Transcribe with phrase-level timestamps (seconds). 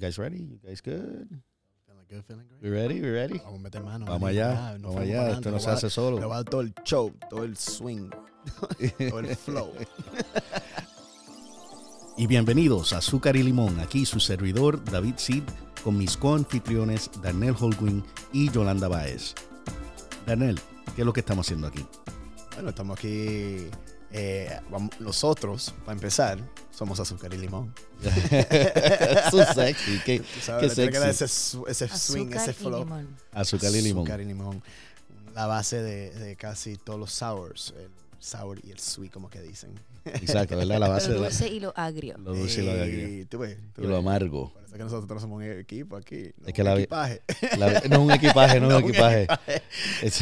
[0.00, 0.38] You guys ready?
[0.38, 1.28] You guys good?
[1.86, 2.62] Feeling good, feeling great.
[2.62, 3.02] We ready?
[3.02, 3.36] We ready?
[3.36, 4.06] Vamos a meter mano.
[4.06, 4.78] Vamos allá.
[4.80, 5.30] Vamos allá.
[5.32, 6.18] Esto no se hace solo.
[6.18, 8.08] Le voy a dar todo el show, todo el swing,
[9.10, 9.70] todo el flow.
[12.16, 13.78] Y bienvenidos a Azúcar y Limón.
[13.78, 15.42] Aquí su servidor David Sid
[15.84, 19.34] con mis coanfitriones Darnell Holguín y Yolanda Baez.
[20.26, 20.58] Darnell,
[20.96, 21.84] ¿qué es lo que estamos haciendo aquí?
[22.54, 23.68] Bueno, estamos aquí.
[24.12, 26.38] eh, vamos- nosotros, para empezar,
[26.76, 27.74] somos azúcar y limón.
[28.02, 30.00] Eso sexy.
[30.04, 30.22] ¿Qué?
[30.40, 31.08] Sabes, Qué sexy.
[31.08, 31.24] ese,
[31.84, 32.78] ese swing, Azúcar ese y flow.
[32.80, 33.16] limón.
[33.32, 34.02] Azúcar y limón.
[34.04, 34.62] Azúcar y limón.
[35.34, 37.74] La base de, de casi todos los sours.
[37.78, 39.70] El sour y el sweet, como que dicen.
[40.04, 40.78] Exacto, ¿verdad?
[40.78, 42.16] La base Lo de la- dulce y lo agrio.
[42.18, 43.08] lo dulce y lo agrio.
[43.20, 43.98] Y tú ves, tú Y lo ves.
[43.98, 44.52] amargo.
[44.54, 46.30] Parece que nosotros somos un equipo aquí.
[46.40, 47.22] no Es que un la equipaje.
[47.58, 49.26] La- no es un equipaje, no, es No, un un equipaje.
[50.02, 50.20] Es-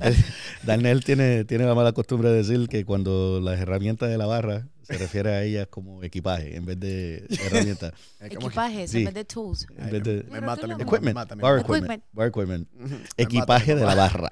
[0.00, 0.16] el-
[0.64, 4.68] Darnell tiene, tiene la mala costumbre de decir que cuando las herramientas de la barra
[4.82, 7.92] se refiere a ellas como equipaje en vez de herramientas.
[8.20, 8.98] Es como que- Equipaje, Sí.
[8.98, 9.66] en vez de tools.
[9.78, 11.02] En vez de Me mata, me, Equipment.
[11.04, 12.02] me mata, me Bar equipment.
[12.12, 12.68] Bar equipment.
[13.16, 14.30] Equipaje de la barra.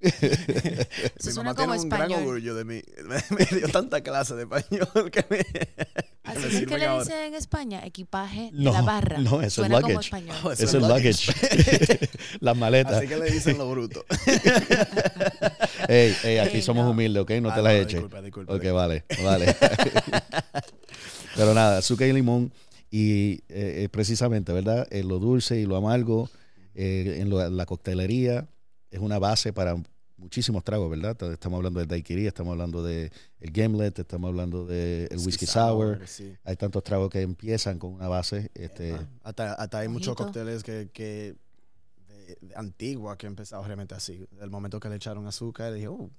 [0.00, 0.10] Mi
[1.32, 2.28] suena mamá como tiene un gran español.
[2.28, 2.82] orgullo de mí.
[3.38, 5.38] Me dio tanta clase de español que me...
[6.24, 9.18] Así es que le dicen en España, equipaje No, de la barra.
[9.18, 10.06] no, eso es Suena como luggage.
[10.06, 10.36] español.
[10.44, 12.08] Oh, Eso es luggage.
[12.40, 12.92] Las maletas.
[12.98, 14.04] Así que le dicen lo bruto.
[15.88, 16.90] Ey, ey, aquí Ey, somos no.
[16.90, 17.30] humildes, ¿ok?
[17.42, 17.92] No Ah, te las eches.
[17.94, 18.54] Disculpa, disculpa.
[18.54, 19.56] Ok, vale, vale.
[21.36, 22.52] Pero nada, azúcar y limón.
[22.90, 24.86] Y eh, eh, precisamente, ¿verdad?
[24.90, 26.30] En lo dulce y lo amargo,
[26.74, 28.46] eh, en lo- la coctelería,
[28.90, 29.76] es una base para
[30.16, 31.16] muchísimos tragos, ¿verdad?
[31.32, 36.00] Estamos hablando del daiquiri, estamos hablando del el gimlet, estamos hablando del whisky sour.
[36.06, 36.34] sí.
[36.44, 38.50] Hay tantos tragos que empiezan con una base.
[38.54, 41.36] Este, Ah, Hasta, hasta hay muchos cócteles que, que
[42.08, 44.26] de, de antigua que empezaron realmente así.
[44.32, 46.10] Del momento que le echaron azúcar, dije, oh,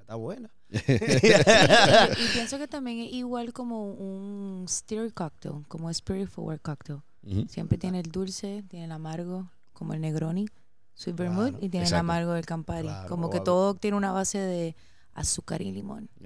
[0.00, 0.50] está buena.
[0.70, 0.76] y,
[2.24, 7.00] y pienso que también es igual como un stir cocktail, como spirit forward cocktail.
[7.48, 10.46] Siempre tiene el dulce, tiene el amargo, como el Negroni,
[10.94, 11.96] Sweet Claro, Vermouth, y tiene exacto.
[11.96, 12.82] el amargo del Campari.
[12.86, 14.76] Claro, como que todo tiene una base de
[15.12, 16.08] azúcar y limón.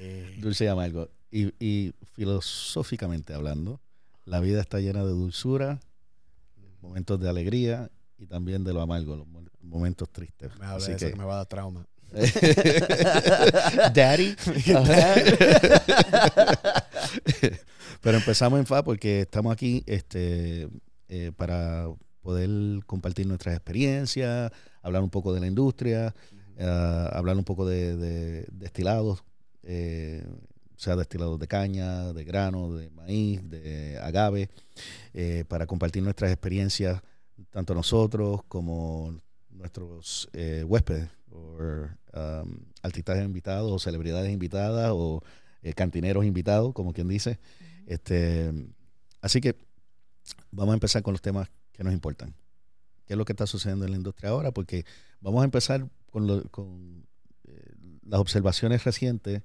[0.00, 0.40] Sí.
[0.40, 1.08] Dulce y amargo.
[1.30, 3.80] Y, y filosóficamente hablando,
[4.24, 5.80] la vida está llena de dulzura,
[6.80, 10.50] momentos de alegría y también de lo amargo, los mo- momentos tristes.
[10.58, 11.86] Me habla Así de eso que, que me va a dar trauma.
[13.94, 14.34] Daddy.
[18.00, 20.68] Pero empezamos en FA porque estamos aquí este,
[21.08, 21.86] eh, para
[22.22, 22.50] poder
[22.86, 26.14] compartir nuestras experiencias, hablar un poco de la industria,
[26.56, 29.24] eh, hablar un poco de, de destilados,
[29.62, 30.24] eh,
[30.80, 34.48] sea destilados de caña, de grano, de maíz, de agave,
[35.12, 37.02] eh, para compartir nuestras experiencias,
[37.50, 39.14] tanto nosotros como
[39.50, 41.58] nuestros eh, huéspedes, o
[42.14, 45.22] um, artistas invitados, o celebridades invitadas, o
[45.62, 47.38] eh, cantineros invitados, como quien dice.
[47.86, 48.50] Este,
[49.20, 49.56] así que
[50.50, 51.50] vamos a empezar con los temas
[51.80, 52.34] que nos importan.
[53.06, 54.52] ¿Qué es lo que está sucediendo en la industria ahora?
[54.52, 54.84] Porque
[55.22, 57.06] vamos a empezar con, lo- con
[57.44, 57.72] eh,
[58.04, 59.42] las observaciones recientes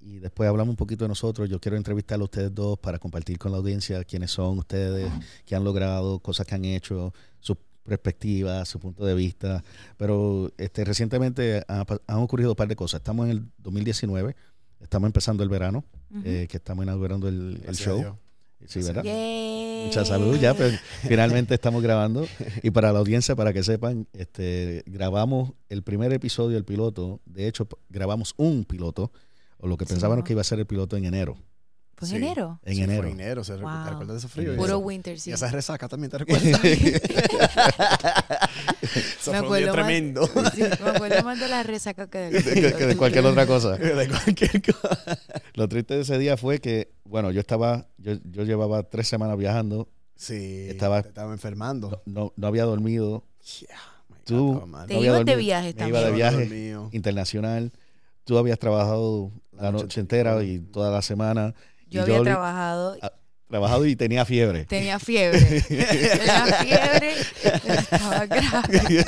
[0.00, 1.48] y después hablamos un poquito de nosotros.
[1.48, 5.08] Yo quiero entrevistar a ustedes dos para compartir con la audiencia quiénes son ustedes,
[5.46, 9.62] qué han logrado, cosas que han hecho, sus perspectivas, su punto de vista.
[9.96, 12.98] Pero este, recientemente ha han ocurrido un par de cosas.
[13.02, 14.34] Estamos en el 2019,
[14.80, 15.84] estamos empezando el verano,
[16.24, 18.18] eh, que estamos inaugurando el, show.
[18.66, 18.82] Sí.
[18.82, 19.04] ¿verdad?
[19.84, 22.26] Mucha salud, ya, pues finalmente estamos grabando.
[22.62, 27.20] Y para la audiencia, para que sepan, este, grabamos el primer episodio del piloto.
[27.26, 29.10] De hecho, grabamos un piloto,
[29.58, 30.24] o lo que Sí, pensábamos ¿no?
[30.24, 31.36] que iba a ser el piloto en enero.
[32.02, 32.16] ¿Fue Sí.
[32.16, 32.60] en enero?
[32.64, 33.02] En Sí, enero.
[33.02, 33.84] Fue enero, ¿se Wow.
[33.84, 34.56] ¿te recuerdas de ese frío?
[34.56, 35.30] Puro eso- winter, sí.
[35.30, 36.60] Y esa resaca también, ¿te recuerdas?
[36.62, 37.00] Eso
[39.32, 40.26] Me fue un día acuerdo más- tremendo.
[40.54, 43.72] Sí, me acuerdo más de la resaca que del que, que de cualquier otra cosa.
[43.76, 45.18] de cualquier cosa.
[45.54, 49.36] Lo triste de ese día fue que, bueno, yo estaba, yo, yo llevaba tres semanas
[49.38, 52.00] viajando, Sí, Estaba- te estaba enfermando.
[52.06, 53.24] no, no había dormido
[53.60, 53.76] Yeah,
[54.08, 54.60] my God, Tú-.
[54.60, 56.48] Te No había ibas de viaje Me iba de también.
[56.48, 56.76] viaje.
[56.92, 57.72] internacional.
[58.24, 60.40] Tú habías trabajado la, La noche, entera.
[60.44, 61.54] y toda la semana.
[61.92, 63.12] Yo y había trabajado, Ah,
[63.48, 64.64] trabajado y tenía fiebre.
[64.64, 65.38] tenía fiebre.
[65.68, 67.14] Tenía fiebre,
[67.44, 69.04] estaba grave.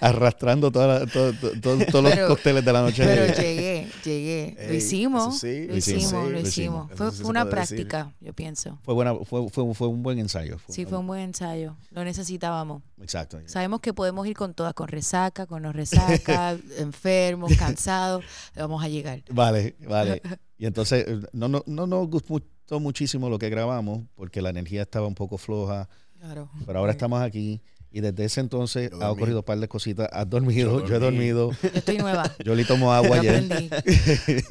[0.00, 3.04] arrastrando toda la- todo- todo- todo- todos los cócteles de la noche.
[3.04, 4.54] Pero llegué, llegué.
[4.56, 6.46] Lo Ey, eso sí, lo lo hicimos, hicimos, sí, lo hicimos.
[6.46, 6.86] hicimos.
[6.94, 7.50] Fue, sí fue se una decir.
[7.56, 8.78] práctica, yo pienso.
[8.84, 10.58] fue, buena, fue, fue, fue un buen ensayo.
[10.68, 11.76] Sí, fue un buen ensayo.
[11.90, 12.82] Lo necesitábamos.
[13.02, 13.38] Exacto.
[13.46, 18.24] Sabemos que podemos ir con todas, con resaca, con no resaca, enfermos, cansados.
[18.54, 19.22] Vamos a llegar.
[19.30, 20.22] Vale, vale.
[20.60, 24.82] Y entonces eh, no, no, no nos gustó muchísimo lo que grabamos porque la energía
[24.82, 25.88] estaba un poco floja,
[26.20, 26.50] Claro.
[26.66, 30.06] pero ahora estamos aquí y desde ese entonces ha ocurrido un par de cositas.
[30.12, 32.30] Has dormido, Yo yo, he dormido, Yo estoy nueva.
[32.44, 33.70] yo le tomo agua Yo ayer aprendí.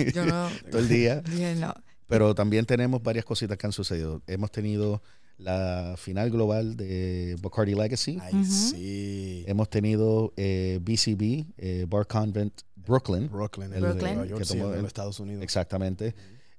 [0.15, 0.50] Yo no.
[0.71, 1.21] todo el día.
[1.59, 1.75] no.
[2.07, 4.23] Pero también tenemos varias cositas que han sucedido.
[4.25, 5.03] Hemos tenido
[5.38, 8.17] la final global de Bacardi Legacy.
[8.19, 9.44] Ay, sí.
[9.47, 14.13] Hemos tenido eh, BCB, eh, Bar Convent Brooklyn, Brooklyn, el- Brooklyn.
[14.15, 15.44] Nueva York, sí, el de los Estados Unidos.
[15.44, 16.13] exactamente.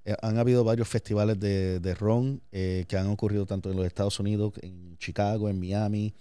[0.04, 3.84] Eh, han habido varios festivales de, de ron eh, que han ocurrido tanto en los
[3.86, 6.14] Estados Unidos, en Chicago, en Miami,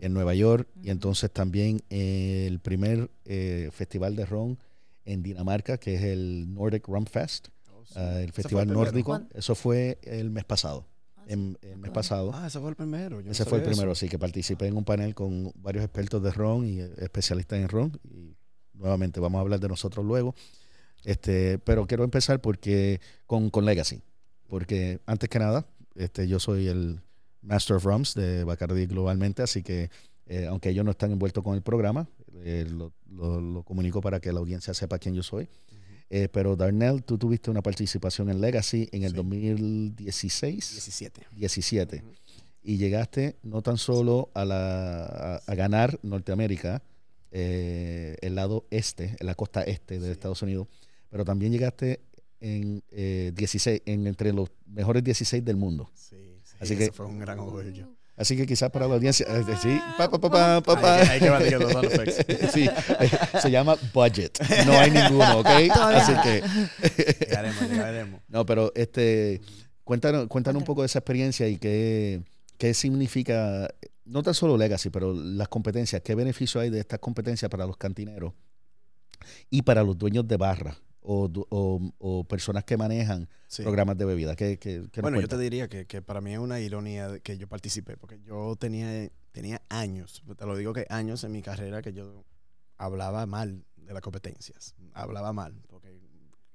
[0.00, 4.58] en Nueva York, y entonces también eh, el primer eh, festival de ron
[5.04, 7.94] en Dinamarca, que es el Nordic Rum Fest, Oh, sí.
[7.96, 9.06] ah, el festival nórdico.
[9.10, 9.28] ¿Cuándo?
[9.34, 11.32] Eso fue el mes pasado, Ah, sí.
[11.34, 11.94] en- el mes Ok.
[11.94, 12.30] pasado.
[12.34, 13.20] Ah, ese fue el primero.
[13.20, 13.98] yo no Ese fue el primero, eso.
[13.98, 18.00] así que participé en un panel con varios expertos de ron y especialistas en ron.
[18.04, 18.36] Y
[18.78, 20.34] nuevamente vamos a hablar de nosotros luego.
[21.04, 24.00] Este, pero quiero empezar porque con, con Legacy.
[24.48, 27.00] Porque antes que nada, este, yo soy el
[27.42, 29.90] Master of Rums de Bacardi globalmente, así que
[30.26, 32.08] eh, aunque ellos no están envueltos con el programa,
[32.42, 35.48] eh, lo, lo- lo comunico para que la audiencia sepa quién yo soy.
[36.10, 39.16] Eh, pero Darnell, tú tuviste una participación en Legacy en el Sí.
[39.16, 40.70] 2016.
[40.72, 41.26] 17.
[41.32, 42.12] 17 Ujú.
[42.62, 46.82] y llegaste no tan solo a, la, a, a ganar Norteamérica,
[47.30, 50.12] eh, el lado este, en la costa este de Sí.
[50.12, 50.68] Estados Unidos,
[51.10, 52.00] pero también llegaste
[52.40, 55.90] en eh, 16, en entre los mejores 16 del mundo.
[55.94, 57.88] Sí, sí, Así que- fue un gran orgullo.
[58.16, 60.94] Así que quizás para la audiencia, eh, sí, pa, pa, pa, pa, pa, pa.
[60.96, 62.52] Hay que- hay que batir los effects.
[62.52, 62.68] Sí,
[63.00, 63.10] eh,
[63.40, 64.36] se llama budget,
[64.66, 65.46] no hay ninguno, ¿ok?
[65.70, 66.42] Así que
[67.26, 68.20] Llegaremos, llegaremos.
[68.28, 69.40] No, pero este,
[69.84, 72.22] cuéntanos, cuéntanos un poco de esa experiencia y qué,
[72.56, 73.68] qué significa,
[74.08, 77.76] no tan solo Legacy, pero las competencias, qué beneficio hay de estas competencias para los
[77.76, 78.32] cantineros
[79.50, 83.62] y para los dueños de barra o, o- o personas que manejan Sí.
[83.62, 84.36] programas de bebida.
[84.36, 87.48] ¿Qué, qué, Bueno, yo te diría que, que para mí es una ironía que yo
[87.48, 91.92] participé, porque yo tenía, tenía años, te lo digo que años en mi carrera que
[91.94, 92.24] yo
[92.76, 94.74] hablaba mal de las competencias.
[94.92, 95.98] Hablaba mal, porque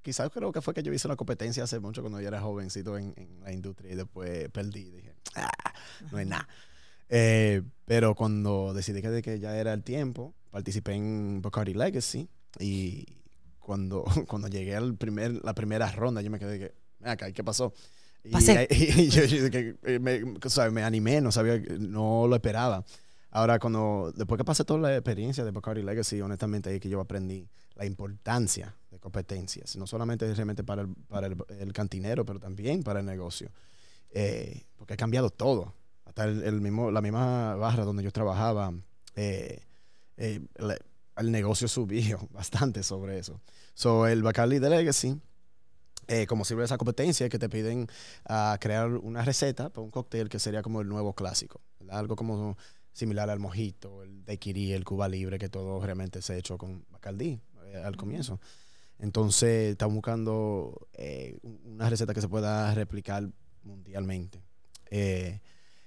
[0.04, 2.96] quizás creo que fue que yo hice una competencia hace mucho cuando yo era jovencito
[2.98, 4.92] en, en la industria y después perdí.
[4.92, 5.50] Dije, ah,
[6.12, 6.48] no es nada.
[7.10, 12.30] Eh, pero cuando decidí que, que ya era el tiempo, participé en Bacardi Legacy
[12.60, 13.06] y
[13.60, 17.34] cuando, cuando llegué al primer, la primera ronda, yo me quedé que, "Ven acá, ¿y
[17.34, 17.74] ¿qué pasó?
[18.24, 18.68] Y, Pasé.
[18.72, 22.86] y yo, yo que, eh, me, o sea, me animé, no sabía, no lo esperaba.
[23.32, 27.02] Ahora, cuando, después que pasé toda la experiencia de Bacardi Legacy, honestamente ahí que yo
[27.02, 32.40] aprendí la importancia de competencias, no solamente realmente para el, para el, el cantinero, pero
[32.40, 33.52] también para el negocio.
[34.12, 35.74] Eh, porque ha cambiado todo.
[36.14, 38.72] Hasta el, el mismo, la misma barra donde yo trabajaba,
[39.16, 39.64] eh,
[40.18, 40.78] eh, el,
[41.18, 43.42] el negocio subió bastante sobre eso.
[43.74, 45.20] So, el Bacardi de Legacy,
[46.08, 47.88] eh, como sirve esa competencia, que te piden
[48.26, 51.62] a crear una receta para un cóctel que sería como el nuevo clásico.
[51.80, 51.98] ¿verdad?
[51.98, 52.58] Algo como
[52.92, 56.86] similar al mojito, el daiquiri, el Cuba Libre, que todo realmente se ha hecho con
[56.92, 58.40] Bacardi eh, al comienzo.
[59.00, 63.28] Entonces, están buscando eh, una receta que se pueda replicar
[63.64, 64.44] mundialmente.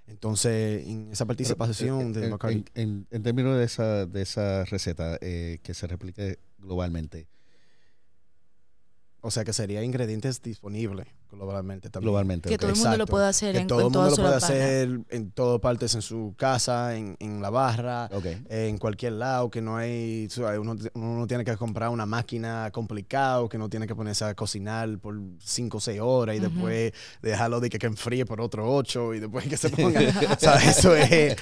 [0.07, 3.65] Eh, entonces, en esa participación Pero, eh, de en, Bacardi, en- en- en términos de
[3.65, 7.27] esa, de esa receta eh, que se replique globalmente,
[9.21, 12.09] o sea que sería ingredientes disponibles globalmente también.
[12.09, 12.49] globalmente.
[12.49, 14.35] Que todo el mundo lo puede hacer Que en, todo en el mundo lo puede
[14.37, 18.09] hacer en todas partes, en su casa, en, en la barra,
[18.49, 20.29] en cualquier lado, que no hay,
[20.59, 24.35] uno, uno no tiene que comprar una máquina complicada, que no tiene que ponerse a
[24.35, 26.93] cocinar por 5 o 6 horas y después
[27.23, 30.01] dejarlo de que, que enfríe por otro 8 y después que se ponga.
[30.01, 31.37] o sea, eso es,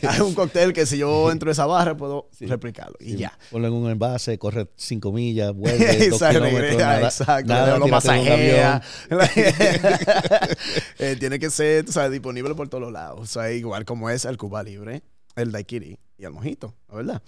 [0.00, 2.46] es un cóctel que si yo entro a esa barra puedo Sí.
[2.46, 3.36] replicarlo y ya.
[3.50, 7.78] Ponlo en un envase, corre 5 millas, vuelve 2 Exacto, kilómetros, regresa, nada, exacto, nada,
[7.78, 8.82] lo masajea.
[10.98, 13.20] Eh, tiene que ser disponible por todos lados.
[13.20, 15.02] O sea, igual como es el Cuba Libre,
[15.36, 17.22] el daiquiri y el mojito, ¿no ¿verdad?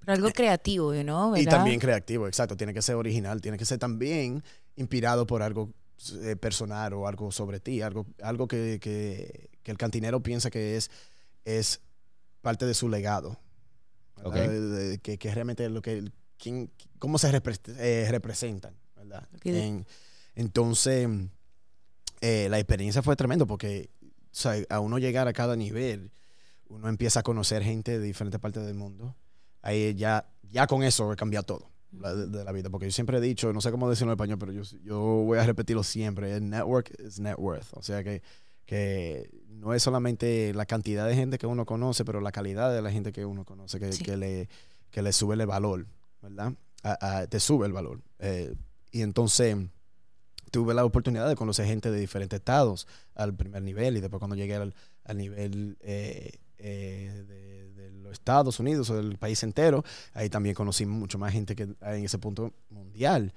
[0.00, 1.58] Pero algo creativo, you know, Y ¿verdad?
[1.58, 2.56] también creativo, exacto.
[2.56, 4.42] Tiene que ser original, tiene que ser también
[4.76, 5.72] inspirado por algo
[6.22, 10.76] eh, personal o algo sobre ti, algo, algo que, que- que el cantinero piensa que
[10.76, 10.90] es,
[11.44, 11.80] es
[12.40, 13.38] parte de su legado.
[14.16, 14.30] ¿verdad?
[14.44, 14.50] Ok.
[14.50, 19.26] De- de- que, que realmente es lo que, quién- cómo se repre- eh, representan, ¿verdad?
[19.44, 19.86] En-
[20.36, 21.08] entonces,
[22.20, 26.10] eh, la experiencia fue tremendo porque o sea, a uno llegar a cada nivel,
[26.68, 29.16] uno empieza a conocer gente de diferentes partes del mundo.
[29.62, 32.68] Ahí ya, ya con eso cambia todo la- de, de la vida.
[32.70, 35.38] Porque yo siempre he dicho, no sé cómo decirlo en español, pero yo, yo voy
[35.38, 36.32] a repetirlo siempre.
[36.36, 37.68] El network is net worth.
[37.72, 38.22] O sea que,
[38.66, 42.82] que no es solamente la cantidad de gente que uno conoce, pero la calidad de
[42.82, 44.04] la gente que uno conoce que, Sí.
[44.04, 44.48] que le,
[44.90, 45.86] que le sube el valor,
[46.20, 46.52] ¿verdad?
[46.82, 48.02] A- a- te sube el valor.
[48.18, 48.54] Eh,
[48.90, 49.56] y entonces
[50.50, 54.36] tuve la oportunidad de conocer gente de diferentes estados al primer nivel y después cuando
[54.36, 54.74] llegué al,
[55.04, 60.86] al nivel eh, eh, de, los Estados Unidos o del país entero, ahí también conocí
[60.86, 63.32] mucho más gente que en ese punto mundial.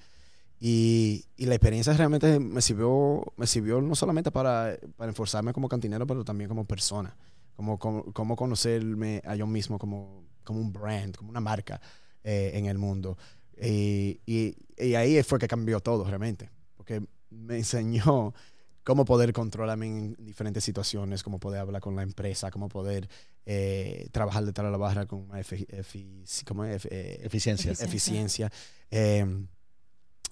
[0.59, 5.67] Y, y la experiencia realmente me sirvió, me sirvió no solamente para, para enforzarme como
[5.69, 7.15] cantinero, pero también como persona.
[7.55, 11.81] Como, como, conocerme a yo mismo como, como un brand, como una marca
[12.23, 13.17] eh, en el mundo.
[13.61, 16.49] Y, y ahí fue que cambió todo realmente.
[16.89, 18.33] Porque me enseñó
[18.83, 23.07] cómo poder controlarme en diferentes situaciones, cómo poder hablar con la empresa, cómo poder
[23.45, 26.85] eh, trabajar detrás de la barra con más efi- efi- ¿cómo es?
[26.85, 27.71] Eh, Eficiencia.
[27.73, 28.47] Eficiencia.
[28.47, 28.51] eficiencia.
[28.89, 29.45] Eh,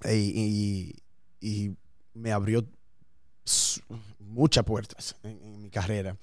[0.06, 0.94] y,
[1.42, 1.76] y- y
[2.16, 2.66] me abrió
[4.20, 6.18] muchas puertas en, en mi carrera.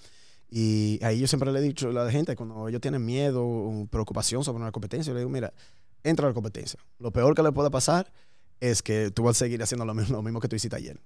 [0.50, 3.86] Y ahí yo siempre le he dicho a la gente, cuando ellos tienen miedo o
[3.86, 5.52] preocupación sobre una competencia, yo le digo, mira,
[6.02, 6.78] entra a la competencia.
[6.98, 8.12] Lo peor que le puede pasar
[8.70, 10.98] es que tú vas a seguir haciendo lo mismo, lo mismo que tú hiciste ayer.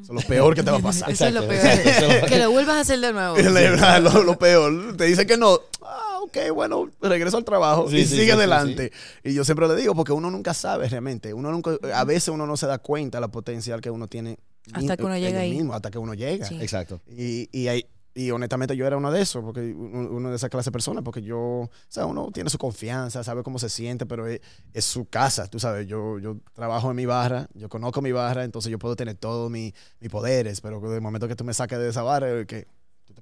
[0.00, 1.10] Eso es lo peor que te va a pasar.
[1.10, 2.26] Eso es lo peor.
[2.28, 3.36] que lo vuelvas a hacer de nuevo.
[4.00, 4.96] lo, lo peor.
[4.96, 5.58] Te dice que no.
[5.82, 8.92] Ah, ok, bueno, regreso al trabajo Sí, y sí, sigue sí, sí, adelante.
[9.24, 11.32] Y yo siempre le digo, porque uno nunca sabe realmente.
[11.32, 14.38] Uno nunca, a veces uno no se da cuenta de la potencial que uno tiene.
[14.72, 15.66] Hasta que uno llega ahí.
[15.72, 16.44] hasta que uno llega.
[16.46, 16.58] Sí.
[16.60, 17.00] Exacto.
[17.08, 20.70] Y, y, ahí- y honestamente yo era uno de esos, porque uno de esa clase
[20.70, 24.26] de personas, porque yo, o sea, uno tiene su confianza, sabe cómo se siente, pero
[24.26, 24.40] es,
[24.72, 28.44] es su casa, tú sabes, yo, yo trabajo en mi barra, yo conozco mi barra,
[28.44, 31.78] entonces yo puedo tener todos mis mis poderes, pero de momento que tú me saques
[31.78, 32.66] de esa barra, que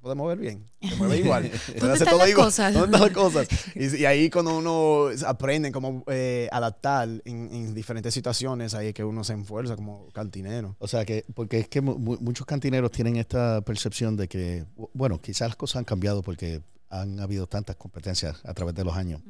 [0.05, 2.47] puedes mover bien, te mueves igual, ¿Dónde hacer las igual.
[2.47, 2.73] cosas?
[2.75, 3.49] ¿Dónde están las cosas?
[3.75, 8.95] Y, y ahí cuando uno aprende cómo eh, adaptar en, en diferentes situaciones, ahí es
[8.95, 10.77] que uno se esfuerza como cantinero.
[10.79, 14.65] O sea que, porque es que mu- mu- muchos cantineros tienen esta percepción de que,
[14.77, 18.85] bu- bueno, quizás las cosas han cambiado porque han habido tantas competencias a través de
[18.85, 19.21] los años,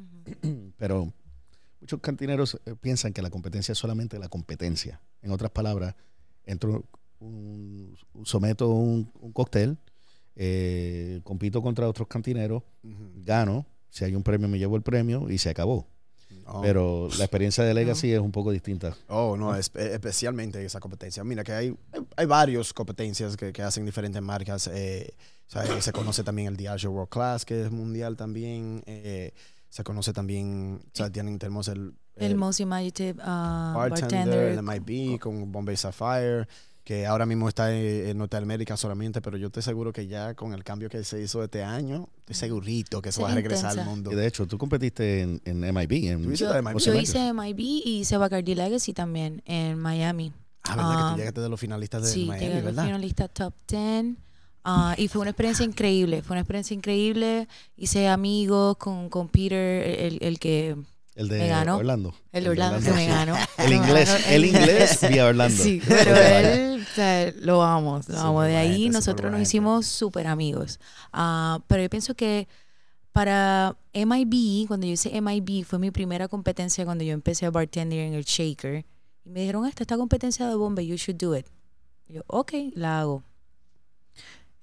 [0.42, 0.72] Ujú.
[0.76, 1.12] pero
[1.80, 5.00] muchos cantineros eh, piensan que la competencia es solamente la competencia.
[5.22, 5.94] En otras palabras,
[6.44, 6.84] entro,
[7.20, 9.78] un, un- someto un, un cóctel,
[10.36, 12.62] eh, compito contra otros cantineros,
[13.24, 15.86] gano, si hay un premio me llevo el premio y se acabó.
[16.46, 16.60] Oh.
[16.60, 18.94] Pero la experiencia de Legacy es un poco distinta.
[19.08, 21.24] Oh, no, espe- especialmente esa competencia.
[21.24, 24.68] Mira que hay, hay, hay varias competencias que, que hacen diferentes marcas.
[24.72, 25.14] eh,
[25.46, 28.82] o sea, se conoce también el Diageo World Class, que es mundial también.
[28.86, 29.32] eh,
[29.70, 34.58] se conoce también, o sea, tienen, tenemos el, El Most Imaginative uh, Bartender, Bartender.
[34.58, 36.46] el MIB con Bombay Sapphire,
[36.84, 40.52] que ahora mismo está en, en Norteamérica solamente, pero yo estoy seguro que ya con
[40.52, 43.70] el cambio que se hizo este año, estoy segurito que eso va a Es regresar
[43.70, 43.90] al intensa.
[43.90, 44.12] mundo.
[44.12, 46.10] Y de hecho, tú competiste en, en MIB.
[46.12, 46.78] En, ¿Tú hiciste Yo, de MIB?
[46.78, 50.32] yo hice MIB y hice Bacardi Legacy también en Miami.
[50.64, 50.90] Ah, ¿verdad?
[51.08, 52.84] que tú llegaste de los finalistas de sí, Miami, llegué a los ¿verdad?
[52.84, 54.04] finalistas top 10.
[54.64, 57.48] ah, y fue una experiencia increíble, fue una experiencia increíble.
[57.76, 59.58] Hice amigos con, con Peter,
[60.00, 60.76] el, el que,
[61.14, 61.76] el de me ganó.
[61.76, 62.14] Orlando.
[62.32, 63.36] el de Orlando que me ganó.
[63.58, 65.62] El inglés, el inglés vía Orlando.
[65.62, 68.42] Sí, pero él, o sea, lo amo, lo amo.
[68.42, 70.80] De ahí gente, nosotros nos hicimos súper amigos.
[71.12, 72.48] Ah, pero yo pienso que
[73.12, 78.00] para MIB, cuando yo hice MIB, fue mi primera competencia cuando yo empecé a bartender
[78.00, 78.84] en el Shaker.
[79.24, 81.46] Y me dijeron, esta, esta competencia de bomba, you should do it.
[82.08, 83.22] Y yo, ok, la hago.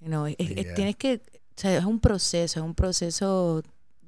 [0.02, 0.74] You know, es- es- Yeah.
[0.76, 3.64] tienes que, o sea, es un proceso, es un proceso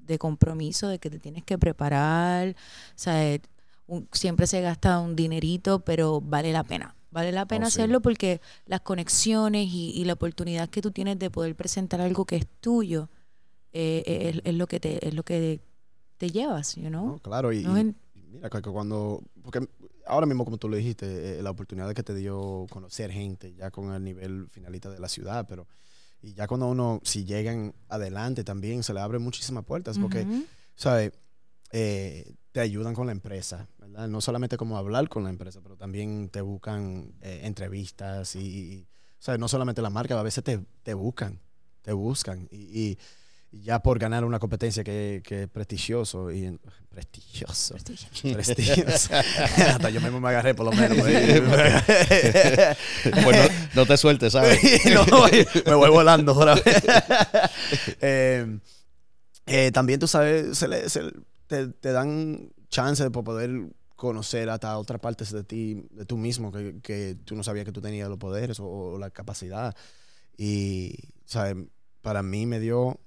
[0.06, 2.50] de compromiso, de que te tienes que preparar.
[2.50, 2.54] O
[2.96, 3.40] sea,
[3.88, 6.96] un- siempre se gasta un dinerito, pero vale la pena.
[7.12, 7.78] Vale la pena Oh, sí.
[7.80, 12.26] hacerlo porque las conexiones y, y la oportunidad que tú tienes de poder presentar algo
[12.26, 13.10] que es tuyo
[13.72, 15.60] eh, es, es lo que te es lo que
[16.18, 17.06] te llevas, you know?
[17.08, 17.96] No, claro, y, No y-
[18.32, 19.68] mira que que cuando, porque
[20.08, 23.70] ahora mismo como tú lo dijiste, eh, la oportunidad que te dio conocer gente ya
[23.72, 25.68] con el nivel finalista de la ciudad, pero
[26.24, 30.26] y ya cuando uno, si llegan adelante también, se le abren muchísimas puertas, porque.
[30.76, 31.12] ¿sabes?
[31.72, 34.08] Eh, te ayudan con la empresa, ¿verdad?
[34.08, 38.88] No solamente como hablar con la empresa, pero también te buscan eh, entrevistas y, y,
[39.20, 39.40] ¿sabes?
[39.40, 41.42] No solamente la marca, a veces te, te buscan,
[41.82, 42.98] te buscan y
[43.62, 48.34] ya por ganar una competencia que, que es prestigioso y prestigioso, Prestigio.
[48.34, 49.10] prestigioso.
[49.68, 50.98] Hasta yo mismo me agarré por lo menos.
[53.24, 54.60] Pues no, no te sueltes, ¿sabes?
[54.94, 55.06] No,
[55.66, 56.84] me voy volando otra vez.
[58.02, 58.60] Eh,
[59.46, 61.12] eh, también tú sabes, se le- se-
[61.48, 63.52] te, te dan chance de poder
[63.96, 67.72] conocer hasta otras partes de ti, de tú mismo, que, que tú no sabías que
[67.72, 69.76] tú tenías los poderes o, o la capacidad.
[70.38, 70.96] Y,
[71.26, 71.56] ¿sabes?
[72.02, 73.00] Para mí me dio...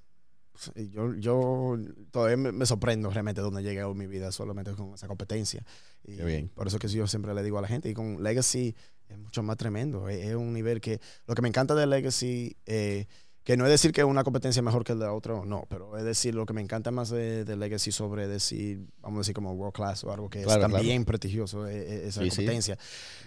[0.91, 1.77] Yo, yo
[2.11, 5.65] todavía me, me sorprendo realmente donde llegué en mi vida solamente con esa competencia.
[6.05, 6.49] Y Qué bien.
[6.49, 8.75] Por eso que yo siempre le digo a la gente, y con Legacy
[9.09, 10.09] es mucho más tremendo.
[10.09, 11.01] Es, es un nivel que...
[11.27, 13.07] Lo que me encanta de Legacy, eh,
[13.45, 16.03] que no es decir que una competencia es mejor que la otra, no, pero es
[16.05, 19.53] decir, lo que me encanta más de, de Legacy sobre decir, vamos a decir como
[19.53, 20.75] World Class o algo que Claro, es claro.
[20.83, 22.37] también prestigioso, eh, eh, esa Sí, sí.
[22.39, 22.77] competencia.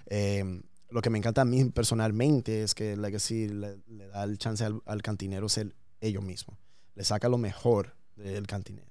[0.07, 4.37] Eh, lo que me encanta a mí personalmente es que Legacy le, le da el
[4.37, 6.57] chance al, al cantinero ser ellos mismos.
[6.99, 8.85] Le saca lo mejor del cantinero.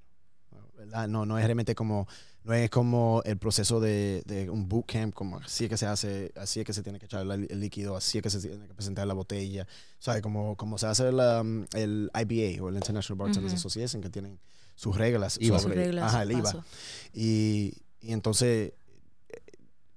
[0.78, 1.08] ¿verdad?
[1.08, 2.08] No, no es realmente como,
[2.42, 6.32] no es como el proceso de, de un bootcamp, como así es que se hace,
[6.34, 8.66] así es que se tiene que echar la- el líquido, así es que se tiene
[8.66, 9.66] que presentar la botella,
[9.98, 10.22] ¿sabes?
[10.22, 13.58] Como, como se hace la, um, el IBA o el International Bartenders Ujú.
[13.58, 14.38] Association, que tienen
[14.74, 15.58] sus reglas IVA.
[15.58, 16.64] sobre Sus reglas, ajá, el IVA.
[17.12, 18.72] Y, y entonces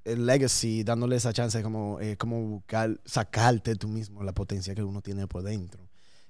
[0.03, 4.84] el legacy, dándole esa chance, como, eh, como buscar, sacarte tú mismo la potencia que
[4.84, 5.88] uno tiene por dentro.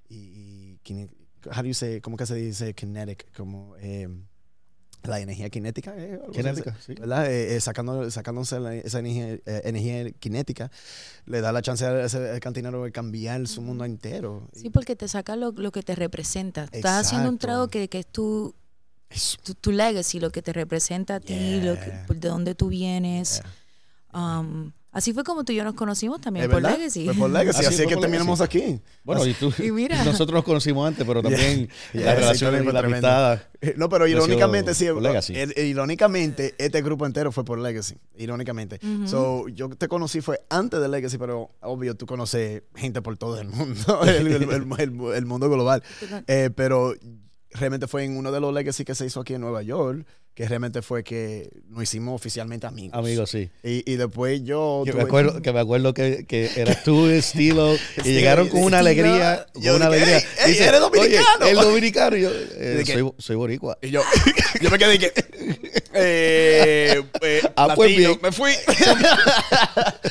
[0.09, 0.79] Y, y
[1.45, 3.31] how do you say, ¿cómo que se dice kinetic?
[3.35, 4.07] Como eh,
[5.03, 5.93] la energía cinética.
[5.97, 6.93] eh, Kinética, sí.
[6.93, 7.25] ¿verdad?
[7.31, 10.69] Eh, eh, sacando, sacándose la- esa energía, eh, energía cinética,
[11.25, 14.47] le da la chance a ese al cantinero de cambiar su mundo entero.
[14.53, 16.67] Sí, porque te saca lo, lo que te representa.
[16.71, 17.47] Estás haciendo un Exacto.
[17.47, 18.53] trago que, que es tu,
[19.43, 22.05] tu, tu legacy, lo que te representa a ti, lo que, Yeah.
[22.07, 23.41] de dónde tú vienes.
[24.13, 24.39] Yeah.
[24.39, 26.77] Um, así fue como tú y yo nos conocimos también ¿Es por verdad?
[26.77, 27.05] legacy.
[27.05, 28.79] Fue por legacy, Así es que terminamos aquí.
[29.03, 30.03] Bueno, y tú, Y mira.
[30.05, 33.07] nosotros nos conocimos antes, pero también Yeah, la sí, relación también y fue la tremendo.
[33.07, 33.47] amistad.
[33.61, 34.85] Eh, No, pero irónicamente, sí.
[34.87, 35.33] por Legacy.
[35.35, 37.95] eh, eh, Irónicamente, este grupo entero fue por Legacy.
[38.17, 38.79] Irónicamente.
[39.05, 43.39] So, yo te conocí fue antes de Legacy, pero obvio, tú conoces gente por todo
[43.39, 45.83] el mundo, el, el- el- el- el mundo global.
[46.27, 46.93] Eh, pero
[47.53, 50.47] realmente fue en uno de los Legacy que se hizo aquí en Nueva York, que
[50.47, 52.97] realmente fue que nos hicimos oficialmente amigos.
[52.97, 53.49] Amigos, sí.
[53.63, 54.83] Y, y después yo...
[54.85, 58.63] Que me acuerdo, que me acuerdo que, que eras tú, estilo, y Sí, llegaron con
[58.63, 60.17] una alegría, con una dije, alegría.
[60.17, 61.25] "Ey, ey, Dice, eres dominicano".
[61.41, 62.17] Oye, el dominicano.
[62.17, 63.77] Y yo, eh, soy, soy boricua.
[63.81, 64.01] Y yo,
[64.61, 65.11] yo me quedé que...
[65.93, 68.17] Eh, eh, Ah, pues bien.
[68.23, 68.53] me fui.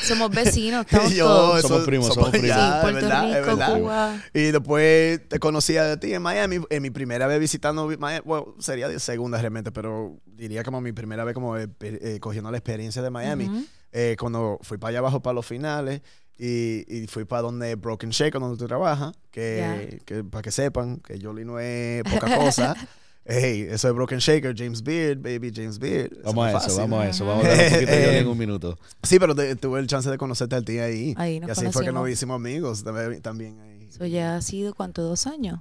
[0.02, 1.62] Somos vecinos, estamos Yo, todos.
[1.62, 2.48] Somos primos, somos primos.
[2.50, 3.78] Sí, ya, es Puerto verdad, es Rico, verdad.
[3.78, 4.22] Cuba.
[4.34, 8.54] Y después te conocía de ti en Miami, en mi primera vez visitando Miami, bueno,
[8.58, 12.58] sería de segunda realmente, pero diría como mi primera vez como eh, eh, cogiendo la
[12.58, 16.00] experiencia de Miami, eh, cuando fui para allá abajo para los finales
[16.38, 20.98] y, y fui para donde Broken Shake, donde tú trabajas, que, que para que sepan
[21.00, 22.74] que Jolly no es poca cosa.
[23.32, 26.10] Hey, eso es Broken Shaker, James Beard, baby James Beard.
[26.24, 26.80] Vamos a es eso, fácil.
[26.80, 27.26] vamos a eso.
[27.26, 28.78] Vamos a hablar un poquito de Johnny en un minuto.
[29.02, 31.14] Sí, pero te- tuve el chance de conocerte a ti ahí.
[31.18, 33.20] Ahí y así fue que nos hicimos amigos también.
[33.20, 33.84] también ahí.
[33.88, 35.02] Eso ya ha sido, ¿cuánto?
[35.02, 35.60] ¿Dos años?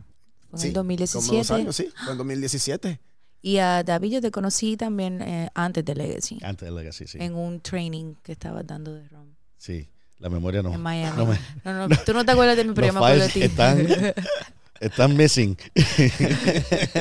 [0.49, 1.37] Fue en Sí, el Como 2017.
[1.37, 1.89] dos años, sí.
[2.05, 2.99] Fue en 2017.
[3.41, 7.17] Y a David yo te conocí también eh, antes de Legacy, Antes de Legacy, sí.
[7.21, 9.88] en un training que estabas dando de rom Sí,
[10.19, 10.73] la memoria no.
[10.73, 11.17] en Miami.
[11.17, 11.25] no
[11.63, 13.41] No, me- no, tú no te acuerdas de pero me acuerdo de ti.
[13.43, 13.88] están,
[14.79, 15.57] están missing.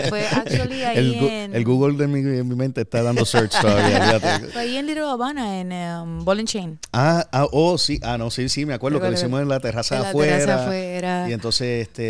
[0.09, 1.55] Fue actually ahí El, gu- en...
[1.55, 4.19] el Google de mi, mi mente está dando search todavía.
[4.53, 6.79] Fue ahí en Little Havana, en um, Ball and Chain.
[6.93, 7.99] Ah, ah, oh, sí.
[8.03, 10.39] Ah, no, sí, sí, me acuerdo que lo hicimos en la terraza En la afuera.
[10.39, 11.27] terraza afuera.
[11.29, 12.03] Y entonces, este,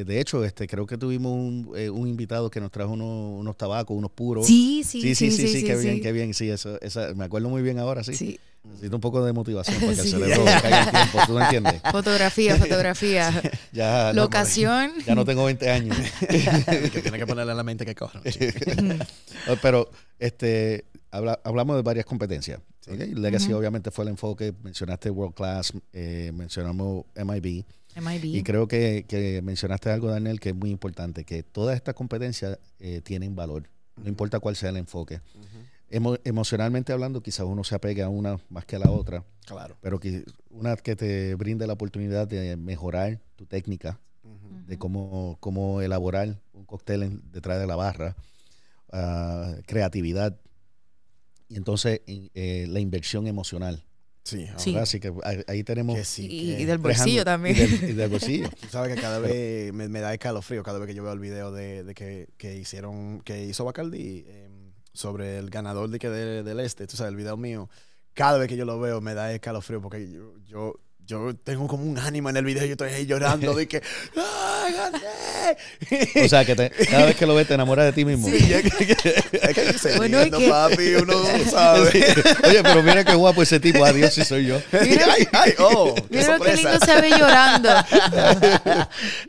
[0.00, 3.40] eh, de hecho, este, creo que tuvimos un, eh, un invitado que nos trajo unos,
[3.40, 4.46] unos tabacos, unos puros.
[4.46, 6.34] Sí, sí, sí, sí, sí, sí, qué bien, qué bien.
[6.34, 8.14] Sí, eso, esa, me acuerdo muy bien ahora, sí.
[8.14, 8.40] Sí.
[8.68, 10.12] Necesito un poco de motivación para que Sí.
[10.14, 11.80] el cerebro caiga en tiempo, ¿tú me entiendes?
[11.90, 13.42] Fotografía, fotografía.
[13.72, 14.92] Ya no, Locación.
[15.06, 15.96] ya no tengo 20 años.
[16.20, 18.20] que tiene que ponerle a la mente que corre.
[19.62, 22.60] Pero este, habla- hablamos de varias competencias.
[22.88, 22.98] ¿ok?
[23.14, 27.64] Legacy obviamente fue el enfoque, mencionaste World Class, eh, mencionamos MIB.
[27.96, 28.24] MIB.
[28.36, 32.58] Y creo que, que mencionaste algo, Daniel, que es muy importante, que todas estas competencias
[32.78, 35.20] eh, tienen valor, no importa cuál sea el enfoque.
[35.90, 39.76] Emo- emocionalmente hablando, quizás uno se apegue a una más que a la otra, Claro.
[39.80, 44.00] pero que una que te brinde la oportunidad de mejorar tu técnica,
[44.66, 48.16] de cómo, cómo elaborar un cóctel en- detrás de la barra,
[48.92, 50.36] ah, creatividad
[51.48, 53.84] y entonces eh, la inversión emocional.
[54.24, 54.48] Sí.
[54.56, 54.70] Sí.
[54.72, 54.82] ¿verdad?
[54.82, 55.12] Así que
[55.46, 55.96] ahí, tenemos...
[55.96, 56.26] Que sí.
[56.28, 57.56] y, que- y del bolsillo y también.
[57.56, 58.48] del, y del bolsillo.
[58.60, 61.20] Tú sabes que cada vez me, me da escalofrío cada vez que yo veo el
[61.20, 64.48] video de, de que, que hicieron, que hizo Bacardi eh,
[64.96, 67.68] sobre el ganador de de- del este, tú sabes, el video mío.
[68.14, 70.10] Cada vez que yo lo veo me da escalofrío porque
[70.46, 73.66] yo, yo tengo como un ánimo en el video y yo estoy ahí llorando de
[73.68, 73.82] que
[74.16, 76.24] ¡Ah, gané!
[76.24, 78.28] O sea, que te- cada vez que lo ves te enamoras de ti mismo.
[78.28, 78.82] Sí, es que,
[79.32, 80.50] es que ese Bueno, lindo, ¿y qué?
[80.50, 81.14] papi, uno
[81.50, 81.90] sabe.
[81.92, 82.02] Sí.
[82.44, 83.84] Oye, pero mira qué guapo ese tipo.
[83.84, 84.60] Adiós si soy yo.
[84.72, 87.68] ay, ay, oh, qué Mira qué lindo se ve llorando.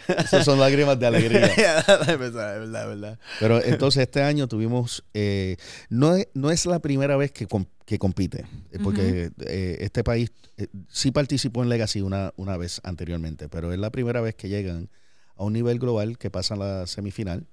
[0.07, 1.45] Esas son lágrimas de alegría.
[1.47, 3.19] es verdad, es verdad.
[3.39, 5.57] Pero entonces este año tuvimos, eh,
[5.89, 7.47] no, es, no es la primera vez que,
[7.87, 12.81] que compite, eh, porque eh, este país eh, sí participó en Legacy una, una vez
[12.83, 14.89] anteriormente, pero es la primera vez que llegan
[15.37, 17.47] a un nivel global que pasan la semifinal,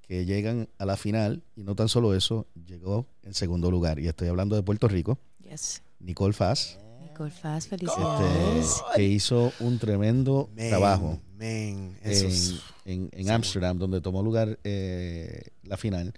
[0.00, 3.98] que llegan a la final y no tan solo eso, llegó en segundo lugar.
[3.98, 5.82] Y estoy hablando de Puerto Rico, Yes.
[6.00, 8.82] Nicole Faz, Nicole Faz, este, felicidades.
[8.94, 11.20] que hizo un tremendo Man, trabajo.
[11.38, 16.14] man, eso es- en, en, en Sí, Ámsterdam, donde tomó lugar eh, la final.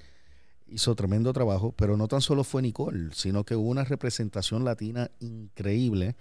[0.71, 5.11] Hizo tremendo trabajo, pero no tan solo fue Nicole, sino que hubo una representación latina
[5.21, 6.15] increíble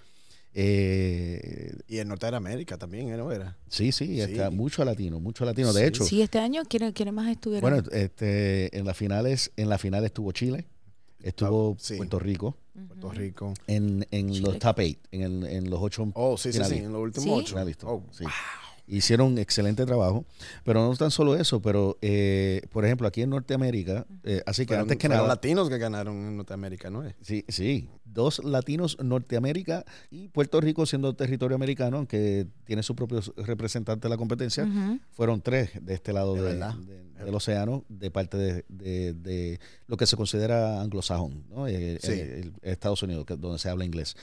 [0.60, 3.17] Eh, Y en Norteamérica también, ¿eh?
[3.17, 3.55] ¿no era?
[3.69, 4.21] sí, sí, Sí.
[4.21, 5.71] está mucho latino, mucho latino.
[5.71, 5.88] De Sí.
[5.88, 7.69] hecho, Sí, este año, ¿quiénes quiénes más estuvieron?
[7.69, 10.65] bueno, este, en las finales, en la final estuvo Chile,
[11.21, 11.97] estuvo Ah, sí.
[11.97, 12.57] Puerto Rico,
[12.88, 13.53] Puerto Rico.
[13.67, 16.91] en, en los top eight, en, el- en los ocho Oh, sí, sí, sí, en
[16.91, 17.53] los últimos ¿Sí?
[17.55, 17.88] ocho.
[17.88, 18.23] Oh, sí.
[18.89, 20.26] Hicieron un excelente trabajo,
[20.63, 24.67] pero no tan solo eso, pero eh, por ejemplo aquí en Norteamérica, eh, así que
[24.69, 27.13] Fueron- antes que nada, latinos que ganaron en Norteamérica, ¿no es?
[27.21, 27.89] Sí, sí.
[28.06, 34.12] Dos latinos, Norteamérica y Puerto Rico siendo territorio americano, aunque tiene su propio representante en
[34.12, 34.65] la competencia.
[35.12, 39.60] Fueron tres de este lado De de- de- del océano, de parte de, de- de
[39.88, 41.67] lo que se considera anglosajón, ¿no?
[41.67, 42.12] Eh, Sí.
[42.13, 44.15] el- Estados Unidos, que- donde se habla inglés.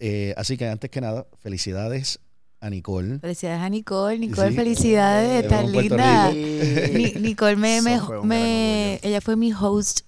[0.00, 2.20] Eh, así que antes que nada, felicidades
[2.64, 3.18] a Nicole.
[3.18, 4.18] Felicidades a Nicole.
[4.18, 4.56] Nicole, Sí.
[4.56, 6.32] felicidades de Eh, linda.
[6.32, 10.00] Ni- Nicole me, me- me- ella fue mi host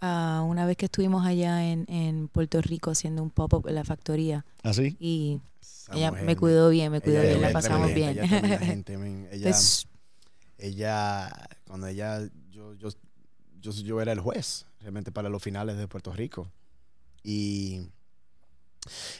[0.00, 3.84] ah, una vez que estuvimos allá en, en Puerto Rico haciendo un pop-up en la
[3.84, 4.96] factoría ¿Así?
[5.00, 7.94] y Esa ella mujer, me cuidó bien, me cuidó ella- bien, la ella es pasamos
[7.94, 8.18] bien.
[8.22, 8.94] ella gente.
[9.32, 9.56] Ella,
[10.58, 12.88] ella, cuando ella, yo, yo,
[13.60, 16.48] yo, yo era el juez realmente para los finales de Puerto Rico.
[17.22, 17.82] Y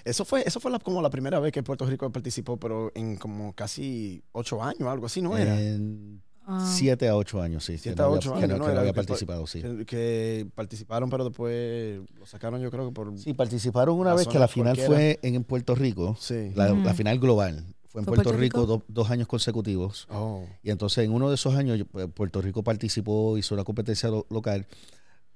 [0.05, 3.17] eso fue, eso fue la- como la primera vez que Puerto Rico participó, pero en
[3.17, 5.61] como casi ocho años, algo así, ¿no era?
[5.61, 7.77] En ah, siete a ocho años, sí.
[7.79, 8.65] Siete a había- ocho que años, no- ¿no?
[8.65, 9.63] que no Era había que- participado, sí.
[9.87, 13.19] Que, participaron, pero después lo sacaron, yo creo que por.
[13.19, 14.89] Sí, participaron una vez que la final cualquiera.
[14.95, 16.53] fue en, en Puerto Rico, Sí.
[16.55, 17.65] la, final global.
[17.91, 18.67] Fue en ¿Fue Puerto, Puerto Rico, Rico?
[18.67, 20.07] do- dos años consecutivos.
[20.11, 20.45] Oh.
[20.63, 24.27] Y entonces en uno de esos años eh, Puerto Rico participó, hizo una competencia lo-
[24.29, 24.67] local,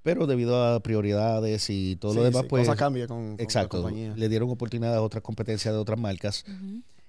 [0.03, 2.67] pero debido a prioridades y todo lo demás, sí, pues...
[2.67, 4.15] cosa cambia con, con Exacto, la compañía.
[4.17, 6.45] le dieron oportunidad a otras competencias de otras marcas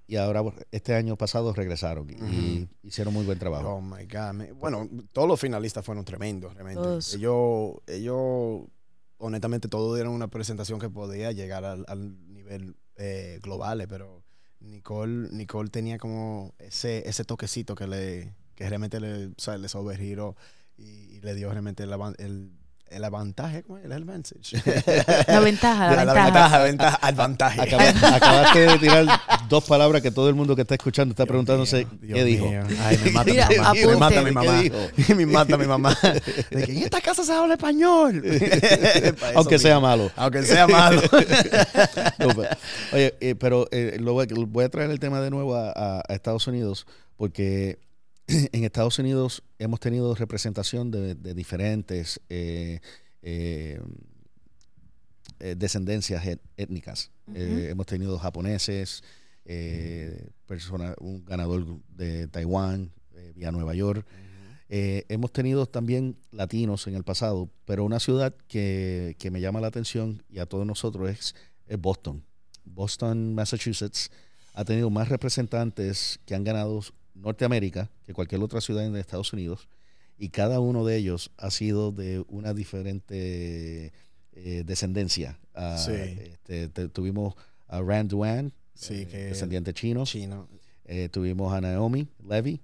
[0.06, 3.69] y ahora este año pasado regresaron y hicieron muy buen trabajo.
[3.75, 4.34] Oh my God.
[4.34, 6.82] me- Bueno, todos los finalistas fueron tremendos, realmente.
[6.84, 7.13] Todos.
[7.15, 8.63] Ellos, ellos,
[9.17, 14.23] honestamente, todos dieron una presentación que podía llegar al, al nivel eh, global, eh, pero
[14.60, 19.67] Nicole, Nicole tenía como ese, ese toquecito que le que realmente le, o sea, le
[19.67, 20.36] sobregiró
[20.77, 20.84] y,
[21.15, 22.51] y le dio realmente el, avan- el,
[22.89, 23.86] el avantaje, ¿cómo es?
[23.86, 24.62] El advantage.
[25.28, 26.24] La ventaja, la, La ventaja.
[26.24, 27.62] ventaja, ventaja, advantaje.
[27.62, 29.06] Acaba- acabaste de tirar
[29.50, 32.24] dos palabras que todo el mundo que está escuchando está Dios preguntándose mío, Dios qué
[32.26, 32.46] dijo.
[32.50, 32.62] mío.
[32.84, 33.74] Ay, me mata Mira, mi mamá.
[33.74, 34.62] Me mata mi mamá.
[35.15, 35.98] Me mata mi mamá.
[36.52, 38.24] De que en esta casa se habla español.
[39.36, 40.12] Aunque sea malo.
[40.15, 41.02] Aunque sea malo.
[42.19, 42.50] No, pero-
[42.93, 45.72] oye, eh, pero eh, lo voy, a- voy a traer el tema de nuevo a,
[45.72, 46.86] a- a Estados Unidos
[47.17, 47.80] porque
[48.52, 52.80] en Estados Unidos hemos tenido representación de, de diferentes eh,
[53.22, 53.80] eh,
[55.39, 57.12] eh, descendencias et- étnicas.
[57.36, 59.04] Hemos tenido japoneses,
[60.46, 62.91] persona- un ganador de Taiwán,
[63.36, 64.06] vía Nueva York.
[64.69, 69.67] Hemos tenido también latinos en el pasado, pero una ciudad que, que me llama la
[69.67, 71.36] atención y a todos nosotros es,
[71.67, 72.24] es Boston.
[72.65, 74.10] Boston, Massachusetts,
[74.54, 76.82] ha tenido más representantes que han ganado
[77.15, 79.67] Norteamérica que cualquier otra ciudad en Estados Unidos
[80.17, 83.91] y cada uno de ellos ha sido de una diferente
[84.36, 85.39] eh, descendencia.
[85.54, 85.91] Ah, Sí.
[85.91, 87.36] este, te- tuvimos
[87.67, 90.06] a Rand Duan, Sí, eh, que- descendiente chino.
[90.06, 90.47] Chino.
[90.86, 92.60] Eh, tuvimos a Naomi Levy,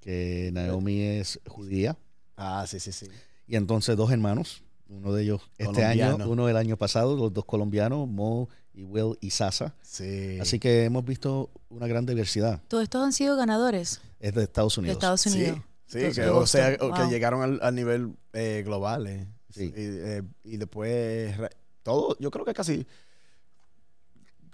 [0.00, 1.96] que Naomi es judía.
[2.36, 3.06] Ah, sí, sí, sí.
[3.46, 7.44] Y entonces dos hermanos, uno de ellos este año, uno el año pasado, los dos
[7.44, 9.74] colombianos, Mo y Will y Sasa.
[9.82, 10.38] Sí.
[10.40, 12.60] Así que hemos visto una gran diversidad.
[12.68, 14.96] Todos estos han sido ganadores Es de Estados de Unidos.
[14.96, 15.58] Estados Sí, Unidos.
[15.86, 19.06] sí, que, o sea, que llegaron al, al nivel eh, global.
[19.08, 19.26] eh.
[19.50, 19.64] Sí.
[19.64, 21.34] Y, eh, y después,
[21.82, 22.86] todo, yo creo que casi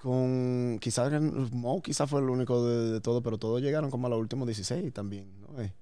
[0.00, 1.12] con, quizás
[1.52, 4.46] Mo quizás fue el único de, de todo, pero todos llegaron como a los últimos
[4.46, 5.28] 16 también.
[5.40, 5.60] ¿no?
[5.60, 5.72] Eh,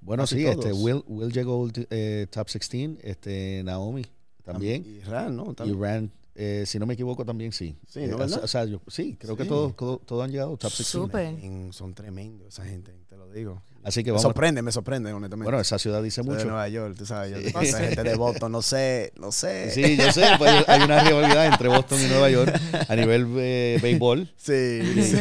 [0.00, 0.72] Bueno, Casi sí, este.
[0.72, 4.04] Will, Will llegó eh, top 16, este Naomi
[4.44, 4.84] también.
[4.86, 5.50] Y Ran, ¿no?
[5.52, 6.12] Y También.
[6.42, 7.76] Eh, si no me equivoco, también sí.
[7.86, 8.44] Sí, Eh, ¿no, o sea- verdad?
[8.44, 10.86] o sea, yo- sí, creo que todos, todos, todos han llegado top 16.
[10.88, 11.34] Súper.
[11.74, 13.62] Son tremendos esa gente, te lo digo.
[13.82, 14.22] Así que Me vamos.
[14.22, 15.44] sorprende, me sorprende, honestamente.
[15.44, 16.46] Bueno, esa ciudad dice Soy de mucho.
[16.46, 17.30] Nueva York, tú sabes.
[17.32, 17.66] Yo, Sí.
[17.66, 19.70] esa gente de Boston, no sé, no sé.
[19.70, 22.54] Sí, yo sé, pues, hay- una rivalidad entre Boston y Nueva York
[22.88, 24.52] a nivel eh, béisbol Sí,
[24.96, 25.16] y, sí.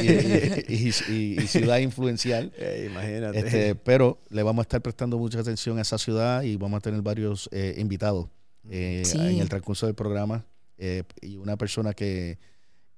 [0.67, 2.51] y- y- y- y ciudad influencial.
[2.57, 3.39] Eh, imagínate.
[3.39, 6.81] Este, pero le vamos a estar prestando mucha atención a esa ciudad y vamos a
[6.81, 8.27] tener varios eh, invitados
[8.69, 9.17] eh, Sí.
[9.19, 10.45] en el transcurso del programa.
[10.79, 12.39] Eh, y una persona que,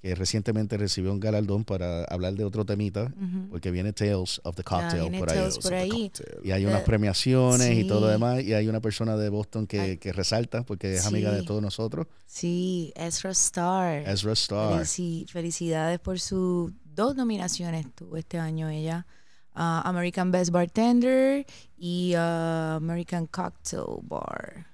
[0.02, 3.50] que recientemente recibió un galardón para hablar de otro temita, Ujú.
[3.52, 5.38] porque viene Tales of the Cocktail viene por ahí.
[5.38, 6.12] Tales por ahí.
[6.44, 8.12] Y hay unas Eh, premiaciones y todo lo sí.
[8.14, 8.42] demás.
[8.44, 11.46] Y hay una persona de Boston que, que resalta porque es amiga de Sí.
[11.46, 12.08] todos nosotros.
[12.26, 14.08] Sí, Ezra Star.
[14.10, 14.80] Ezra Star.
[14.82, 19.06] Felici- felicidades por sus dos nominaciones tuvo este año ella.
[19.54, 21.46] Ah, American Best Bartender
[21.78, 24.66] y ah, American Cocktail Bar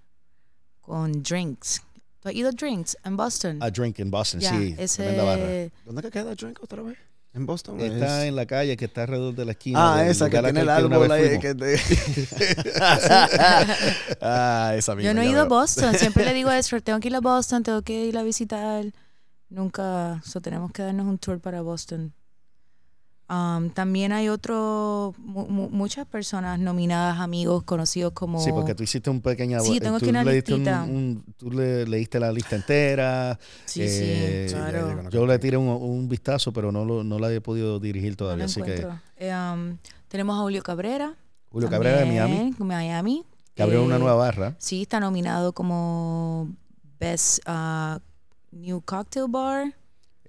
[0.81, 1.81] con drinks.
[2.19, 3.60] ¿Tú has ido a Drinks en Boston?
[3.62, 4.75] A Drink in Boston, Ya, sí.
[4.77, 5.71] ese-.
[5.86, 6.97] ¿Dónde que queda Drink otra vez?
[7.34, 7.80] ¿En Boston?
[7.80, 9.93] Está Es- en la calle que está alrededor de la esquina.
[9.95, 11.38] Ah, esa que tiene el árbol ahí.
[11.38, 11.41] fuimos.
[11.43, 11.80] Que te...
[14.21, 15.08] ah, esa misma.
[15.10, 15.45] Yo no he ido a.
[15.45, 15.93] Boston.
[15.99, 18.86] Siempre le digo a Ezra, tengo que ir a Boston, tengo que ir a visitar.
[19.49, 22.13] Nunca, so tenemos que darnos un tour para Boston.
[23.29, 28.39] Um, también hay otro, mu- mu- muchas personas nominadas, amigos, conocidos como...
[28.39, 29.59] Sí, porque tú hiciste un pequeño...
[29.59, 33.37] Sí, tengo tú aquí una le diste un- tú le leíste la lista entera.
[33.65, 35.09] Sí, eh, sí, ya claro.
[35.09, 38.15] Yo le tiré un, un vistazo, pero no, lo, no la he podido dirigir No
[38.17, 38.45] todavía.
[38.45, 39.01] así que encuentro.
[39.17, 41.13] Eh, um, tenemos a Julio Cabrera.
[41.51, 43.25] Julio Cabrera de Miami, también, Miami.
[43.55, 44.55] que abrió una Eh, nueva barra.
[44.57, 46.49] Sí, está nominado como
[46.97, 47.99] Best uh,
[48.51, 49.73] New Cocktail Bar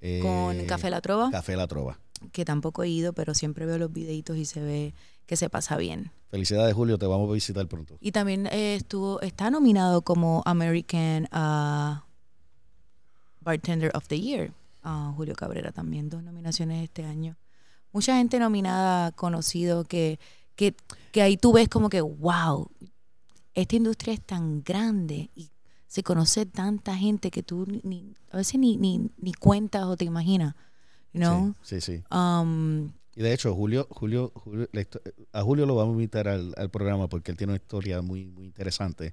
[0.00, 1.98] eh, con Café La Trova, Café La Trova.
[2.32, 4.94] Que tampoco he ido, pero siempre veo los videitos y se ve
[5.26, 6.10] que se pasa bien.
[6.30, 6.98] Felicidades, Julio.
[6.98, 7.96] Te vamos a visitar pronto.
[8.00, 12.00] Y también eh, estuvo, está nominado como American uh,
[13.40, 14.52] Bartender of the Year.
[14.82, 17.36] ah, Julio Cabrera también, dos nominaciones este año.
[17.92, 20.18] Mucha gente nominada, conocido, que,
[20.54, 20.74] que,
[21.12, 22.70] que ahí tú ves como que, wow,
[23.54, 25.50] esta industria es tan grande y
[25.86, 29.96] se conoce tanta gente que tú ni- ni, a veces ni, ni, ni cuentas o
[29.96, 30.54] te imaginas.
[31.18, 31.54] You know?
[31.62, 32.04] Sí, sí, sí.
[32.14, 34.68] Um, Y de hecho, Julio, Julio, Julio-
[35.32, 38.26] a Julio lo vamos a invitar al, al programa porque él tiene una historia muy,
[38.26, 39.12] muy interesante.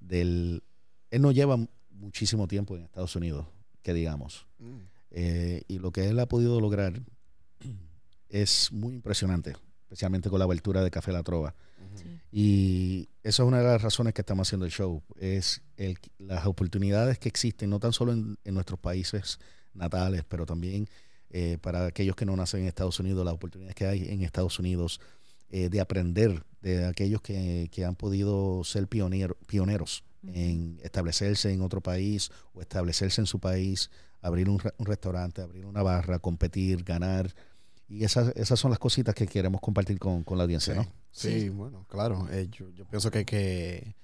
[0.00, 0.62] Del,
[1.10, 1.56] él no lleva
[1.90, 3.46] muchísimo tiempo en Estados Unidos,
[3.82, 4.46] que digamos.
[4.58, 4.76] Mm.
[5.10, 7.00] Eh, y lo que él ha podido lograr
[8.28, 11.54] es muy impresionante, especialmente con la abertura de Café La Trova.
[11.94, 12.04] sí.
[12.32, 16.46] Y esa es una de las razones que estamos haciendo el show, es el, las
[16.46, 19.38] oportunidades que existen, no tan solo en, en nuestros países
[19.72, 20.88] natales, pero también
[21.36, 24.56] eh, para aquellos que no nacen en Estados Unidos, las oportunidades que hay en Estados
[24.60, 25.00] Unidos
[25.50, 31.60] eh, de aprender de aquellos que, que han podido ser pionero- pioneros en establecerse en
[31.60, 33.90] otro país o establecerse en su país,
[34.22, 37.34] abrir un, un restaurante, abrir una barra, competir, ganar.
[37.88, 40.84] Y esas, esas son las cositas que queremos compartir con, con la audiencia, Sí, ¿no?
[41.10, 41.48] sí, Sí.
[41.50, 42.26] bueno, claro.
[42.30, 43.94] eh, yo, yo pienso que, que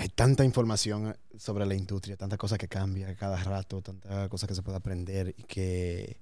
[0.00, 4.54] hay tanta información sobre la industria, tantas cosas que cambian cada rato, tantas cosas que
[4.54, 6.16] se puede aprender y que,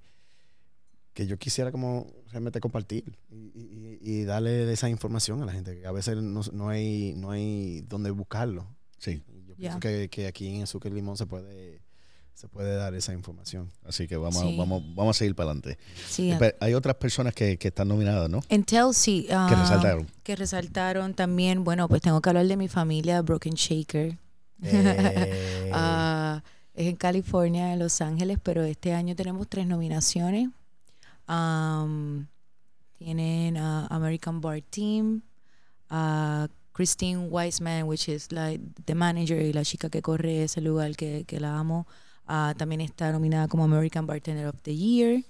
[1.13, 5.79] que yo quisiera como realmente compartir y, y- y darle esa información a la gente,
[5.79, 8.67] que a veces no, no hay, no hay dónde buscarlo.
[8.97, 9.23] Sí.
[9.47, 11.81] Yo pienso que, que aquí en Azúcar y Limón se puede,
[12.39, 13.69] se puede dar esa información.
[13.85, 14.53] Así que vamos, Sí.
[14.55, 15.77] a, vamos, vamos a seguir para adelante.
[16.07, 18.39] Sí, Pero hay otras personas que, que están nominadas, ¿no?
[18.47, 19.25] Intel sí.
[19.27, 20.07] Que ah, resaltaron.
[20.23, 24.17] que resaltaron también, bueno, pues tengo que hablar de mi familia, Broken Shaker.
[24.63, 26.41] Eh, Ah,
[26.73, 30.47] es en California, en Los Ángeles, pero este año tenemos tres nominaciones.
[31.27, 32.27] Am,
[32.97, 35.23] tienen a American Bar Team,
[35.89, 40.95] a Christine Wiseman, which is like the manager y la chica que corre ese lugar
[40.95, 41.85] que, que la amo.
[42.31, 45.23] Ah, también está nominada como American Bartender of the Year.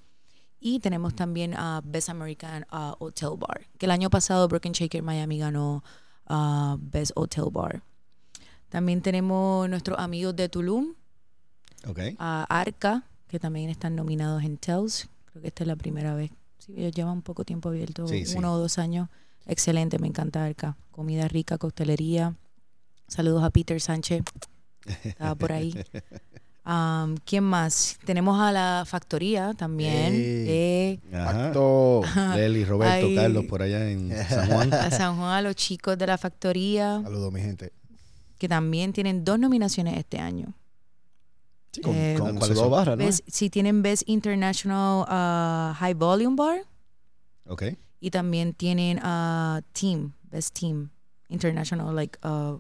[0.59, 5.01] Y tenemos también a Best American ah, Hotel Bar, que el año pasado Broken Shaker
[5.01, 5.81] Miami ganó
[6.27, 7.81] ah, Best Hotel Bar.
[8.67, 10.93] También tenemos nuestros amigos de Tulum,
[11.87, 11.99] Ok.
[12.19, 15.07] a Arca, que también están nominados en Tels.
[15.27, 16.31] Creo que esta es la primera vez.
[16.57, 18.37] Sí, ellos llevan un poco tiempo abierto, Sí, sí.
[18.37, 19.07] uno o dos años.
[19.45, 20.75] Excelente, me encanta Arca.
[20.91, 22.35] Comida rica, coctelería.
[23.07, 24.23] Saludos a Peter Sánchez.
[25.05, 25.73] Estaba por ahí.
[26.71, 27.97] Am, ¿Quién más?
[28.05, 30.13] Tenemos a la factoría también.
[30.13, 30.19] Ey.
[30.47, 30.99] eh.
[31.11, 32.01] Pacto.
[32.35, 33.15] Leli, Roberto, Ay.
[33.15, 34.71] Carlos, por allá en San Juan.
[34.73, 37.73] a San Juan, a los chicos de la factoría, Saludos, mi gente.
[38.37, 40.53] que también tienen dos nominaciones este año.
[41.71, 43.03] Sí, con, Eh, con dos barras, ¿no?
[43.05, 46.61] Best- sí, tienen Best International uh, High Volume Bar
[47.47, 47.63] Ok.
[47.99, 50.89] y también tienen uh, Team, Best Team,
[51.29, 52.57] International, like uh,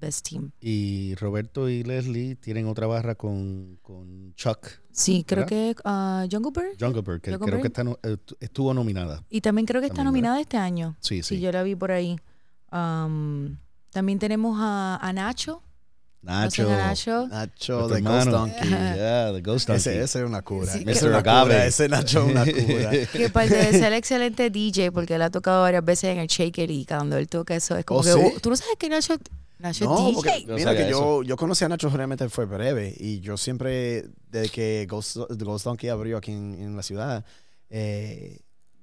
[0.00, 0.50] Best Team.
[0.60, 5.48] Y Roberto y Leslie tienen otra barra con, con Chuck Sí, creo ¿Verdad?
[5.48, 6.76] que uh, Jungle Bird.
[6.80, 7.62] Jungle Bird, que Jungle creo Bird.
[7.62, 9.22] que está no- eh, estuvo nominada.
[9.30, 10.30] Y también creo que está También, ¿verdad?
[10.34, 10.96] nominada este año.
[11.00, 11.40] Sí, Sí, sí.
[11.40, 12.18] yo la vi por ahí.
[12.72, 13.56] Um,
[13.90, 15.62] también tenemos a, a Nacho.
[16.22, 16.64] Nacho.
[16.64, 17.28] ¿Conocen a Nacho?
[17.28, 18.28] Nacho de Ghost.
[18.28, 18.68] Donkey.
[18.68, 19.76] Yeah, the Ghost Donkey.
[19.80, 20.70] Ese, ese es una cura.
[20.70, 21.64] Sí, ese una cura.
[21.66, 22.90] Ese Nacho es una cura.
[23.12, 26.70] Que aparte de ser excelente DJ, porque él ha tocado varias veces en el Shaker
[26.70, 28.18] y cuando él toca eso es como ¿Oh, que, sí?
[28.22, 29.16] "Oh, tú no sabes que Nacho,
[29.60, 30.14] Nacho No, DJ.
[30.14, 31.22] porque No mira que yo, eso.
[31.22, 35.88] yo conocí a Nacho realmente fue breve y yo siempre, desde que Ghost, Ghost Donkey
[35.90, 37.24] abrió aquí en, en la ciudad,
[37.68, 38.38] eh,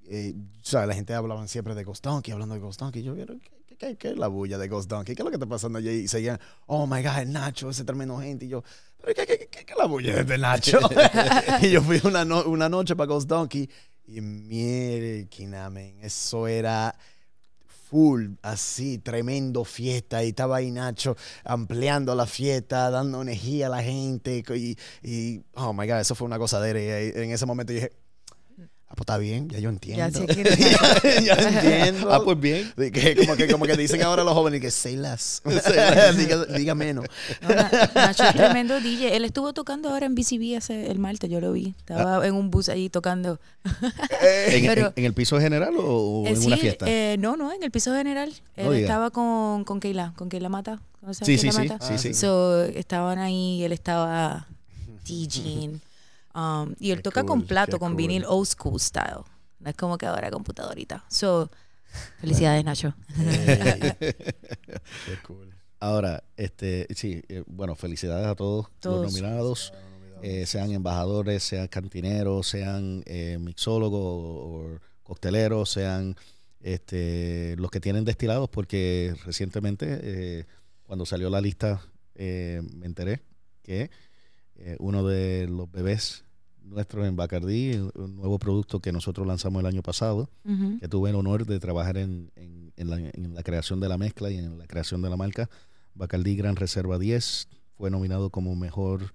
[0.10, 3.04] eh, o sea, la gente hablaba siempre de Ghost Donkey, hablando de Ghost Donkey.
[3.04, 5.16] Yo, ¿qué, qué, qué- qué es la bulla de Ghost Donkey?
[5.16, 5.90] ¿Qué es lo que está pasando allí?
[5.90, 8.46] Y seguían, oh my God, Nacho, ese tremendo gente.
[8.46, 8.64] Y yo,
[9.02, 10.80] ¿pero qué, qué, qué, qué es la bulla de Nacho?
[11.62, 13.70] y yo fui una, no- una noche para Ghost Donkey
[14.06, 16.96] y mierda, men, eso era
[17.90, 20.24] full, así, tremendo fiesta.
[20.24, 24.44] Y estaba ahí Nacho ampliando la fiesta, dando energía a la gente.
[24.56, 27.92] Y, y oh my God, eso fue una cosa de En ese momento dije,
[28.90, 30.00] Ah, pues está bien, ya yo entiendo.
[30.00, 32.10] Ya sé que ya, entiendo.
[32.10, 32.72] Ah, pues bien.
[32.78, 35.42] Que, como, que, como que dicen ahora los jóvenes que say less.
[36.16, 37.06] diga, diga, menos.
[37.42, 39.18] No, Nacho es tremendo DJ.
[39.18, 41.76] Él estuvo tocando ahora en BCB hace el martes, yo lo vi.
[41.80, 43.42] Estaba en un bus ahí tocando.
[44.22, 46.86] ¿En, Pero, en, el piso general o, eh, en una fiesta?
[46.88, 48.34] Eh, no, no, en el piso general.
[48.56, 50.80] Él estaba con, con Keila, con Keila Mata.
[51.12, 52.14] sí, sí, sí, sí, sí.
[52.14, 54.48] So, estaban ahí, él estaba
[55.06, 55.82] DJing.
[56.38, 59.24] Um, y él toca con plato, con vinil old school style.
[59.60, 61.04] No es como que ahora computadorita.
[61.10, 61.50] So,
[62.22, 62.94] felicidades, Nacho.
[63.18, 65.52] qué cool.
[65.80, 69.74] Ahora, este, sí, eh, bueno, felicidades a todos, los nominados,
[70.22, 76.16] eh, sean embajadores, sean cantineros, sean eh, mixólogos o cocteleros, sean
[76.62, 80.46] este, los que tienen destilados, porque recientemente,
[80.84, 81.82] cuando salió la lista,
[82.16, 83.22] me enteré
[83.64, 83.90] que
[84.80, 86.26] uno de los bebés
[86.70, 90.30] nuestro en Bacardí, un nuevo producto que nosotros lanzamos el año pasado,
[90.80, 92.32] que tuve el honor de trabajar en,
[92.76, 95.50] la, creación de la mezcla y en la creación de la marca.
[95.94, 99.14] Bacardí Gran Reserva 10 fue nominado como mejor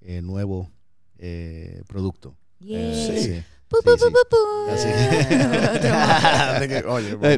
[0.00, 0.70] eh, nuevo
[1.18, 2.36] eh, producto.
[2.60, 3.42] sí.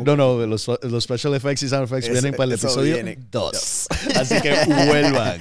[0.05, 2.97] no, no, los, los, special effects y sound effects vienen para el episodio
[3.31, 3.89] 2.
[4.17, 4.55] Así que
[4.87, 5.41] vuelvan.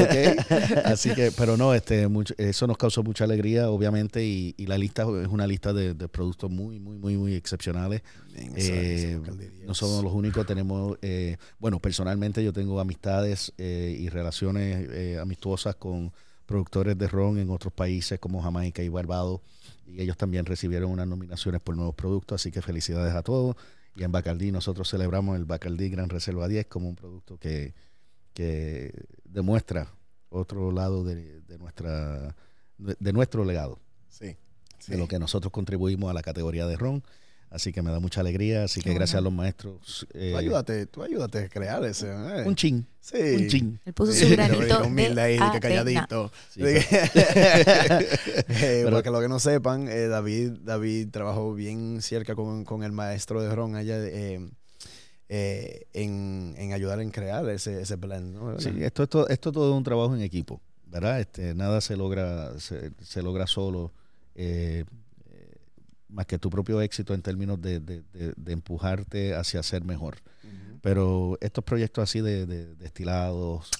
[0.00, 0.36] ¿okay?
[0.84, 4.78] Así que, pero no, este, mucho, eso nos causó mucha alegría, obviamente, y, y, la
[4.78, 8.02] lista es una lista de, de productos muy, muy, muy, muy excepcionales.
[8.34, 9.20] Eh,
[9.66, 15.18] no somos los únicos, tenemos, eh, bueno, personalmente yo tengo amistades eh, y relaciones eh,
[15.20, 16.12] amistuosas con
[16.46, 19.40] productores de ron en otros países como Jamaica y Barbados
[19.86, 23.56] y ellos también recibieron unas nominaciones por nuevos productos, así que felicidades a todos.
[23.94, 27.74] Y en Bacardí nosotros celebramos el Bacardí Gran Reserva 10 como un producto que,
[28.32, 28.92] que
[29.24, 29.88] demuestra
[30.30, 32.34] otro lado de, de nuestra
[32.78, 33.78] de nuestro legado.
[34.08, 34.36] Sí,
[34.88, 37.02] De lo que nosotros contribuimos a la categoría de ron
[37.52, 38.64] Así que me da mucha alegría.
[38.64, 40.06] Así que gracias a los maestros.
[40.14, 42.10] Eh, tú ayúdate, tú ayúdate a crear ese.
[42.10, 42.44] Eh.
[42.46, 42.86] Un chin.
[43.00, 43.18] Sí.
[43.18, 43.78] Un chin.
[43.84, 44.84] Él puso su granito.
[44.84, 46.32] humilde ahí, que calladito.
[46.50, 46.86] Sí, eh,
[48.84, 52.92] para que lo que no sepan, eh, David, David trabajó bien cerca con, con el
[52.92, 54.56] maestro de Ron allá en,
[55.28, 58.32] en, ayudar en crear ese, ese plan.
[58.32, 58.58] ¿no?
[58.60, 61.20] Sí, esto, esto, esto todo es un trabajo en equipo, ¿verdad?
[61.20, 63.92] Este, nada se logra, se, se logra solo.
[64.34, 64.86] Eh,
[66.12, 70.18] más que tu propio éxito en términos de, de, empujarte hacia ser mejor.
[70.82, 73.70] Pero estos proyectos así de, destilados,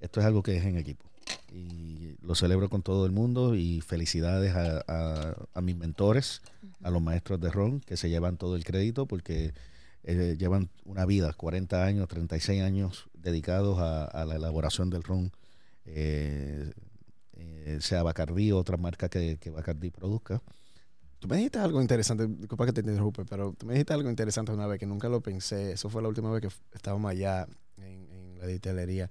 [0.00, 1.04] esto es algo que es en equipo.
[1.52, 6.42] Y lo celebro con todo el mundo y felicidades a, a, mis mentores,
[6.82, 9.54] a los maestros de ron, que se llevan todo el crédito porque
[10.02, 15.32] eh, llevan una vida, 40 años, 36 años dedicados a, la elaboración del ron,
[15.84, 16.72] eh,
[17.34, 20.42] eh, sea Bacardí o otra marca que, que Bacardí produzca.
[21.20, 24.52] Tú me dijiste algo interesante, disculpa que te interrumpe, pero tú me dijiste algo interesante
[24.52, 25.72] una vez que nunca lo pensé.
[25.72, 29.10] Eso fue la última vez que estábamos allá en, la distillería.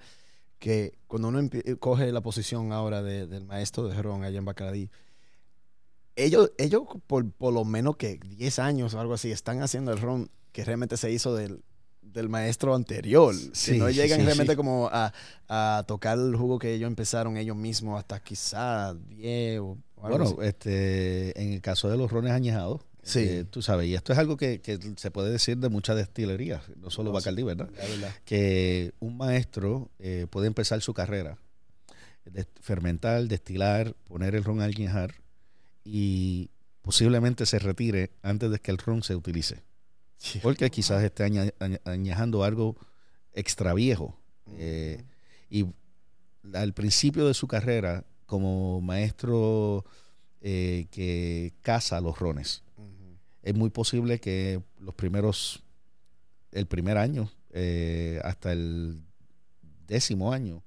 [0.57, 1.47] Que cuando uno
[1.79, 4.89] coge la posición ahora del maestro de ron allá en Bacaradí,
[6.15, 9.99] ellos, ellos por, por lo menos que 10 años o algo así, están haciendo el
[9.99, 11.63] ron que realmente se hizo del,
[12.01, 13.35] del maestro anterior.
[13.53, 15.13] si no llegan realmente como a,
[15.47, 21.39] a, tocar el jugo que ellos empezaron ellos mismos hasta quizá 10 o bueno, este,
[21.41, 23.19] en el caso de los rones añejados, sí.
[23.19, 24.61] Eh, tú sabes, y esto es algo que,
[24.95, 27.69] se puede decir de muchas destilerías, no solo Bacardí, ¿verdad?
[28.23, 31.37] Que un maestro eh, puede empezar su carrera,
[32.25, 35.15] de fermentar, destilar, poner el ron a añejar
[35.83, 36.49] y
[36.81, 39.63] posiblemente se retire antes de que el ron se utilice.
[40.41, 41.23] Porque quizás esté
[41.85, 42.75] añejando algo
[43.33, 44.17] extra viejo.
[44.57, 45.03] Eh,
[45.49, 45.65] y
[46.53, 49.85] al principio de su carrera como maestro
[50.41, 52.63] eh, que caza los rones.
[53.41, 55.63] Es muy posible que los primeros,
[56.51, 59.01] el primer año eh, hasta el
[59.87, 60.61] décimo año,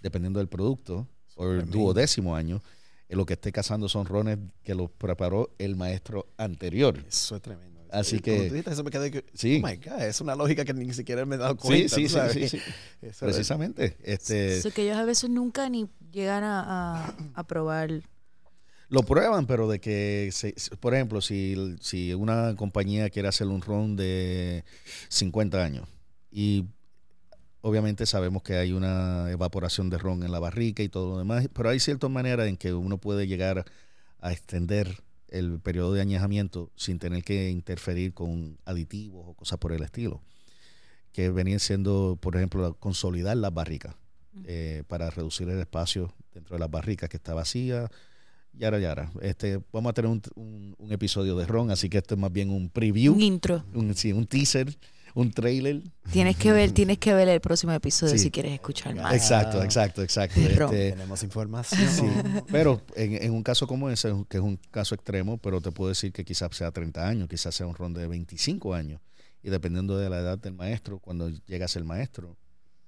[0.00, 2.62] dependiendo del producto, o el duodécimo año,
[3.08, 7.04] lo que esté cazando son rones que los preparó el maestro anterior.
[7.06, 7.75] Eso es tremendo.
[7.90, 9.60] Así que, eso me quedé que, sí.
[9.62, 11.94] oh my God, es una lógica que ni siquiera me he dado cuenta.
[11.94, 12.48] Sí, sí, sí,
[13.02, 13.96] sí, Precisamente.
[14.02, 17.14] Este, eso que ellos a veces nunca ni llegan a,
[17.46, 18.02] probar.
[18.88, 20.30] Lo prueban, pero de que,
[20.80, 24.64] por ejemplo, si, si una compañía quiere hacer un ron de
[25.08, 25.88] 50 años
[26.30, 26.66] y
[27.62, 31.48] obviamente sabemos que hay una evaporación de ron en la barrica y todo lo demás,
[31.52, 33.64] pero hay ciertas maneras en que uno puede llegar
[34.20, 39.72] a extender el periodo de añejamiento sin tener que interferir con aditivos o cosas por
[39.72, 40.22] el estilo,
[41.12, 43.94] que venían siendo, por ejemplo, consolidar las barricas
[44.44, 47.90] eh, para reducir el espacio dentro de las barricas que está vacía.
[48.52, 49.10] Yara, yara.
[49.20, 52.50] Este, vamos a tener un, un, episodio de Ron, así que esto es más bien
[52.50, 53.14] un preview.
[53.14, 53.64] Un intro.
[53.74, 54.76] Un, sí, un teaser
[55.16, 55.82] un trailer.
[56.12, 59.14] Tienes que ver, tienes que ver el próximo episodio si quieres escuchar más.
[59.14, 60.38] Exacto, exacto, exacto.
[60.38, 62.44] Este, Tenemos información.
[62.52, 66.12] Pero en, un caso como ese, que es un caso extremo, pero te puedo decir
[66.12, 69.00] que quizás sea 30 años, quizás sea un ron de 25 años.
[69.42, 72.36] Y dependiendo de la edad del maestro, cuando llegas el maestro,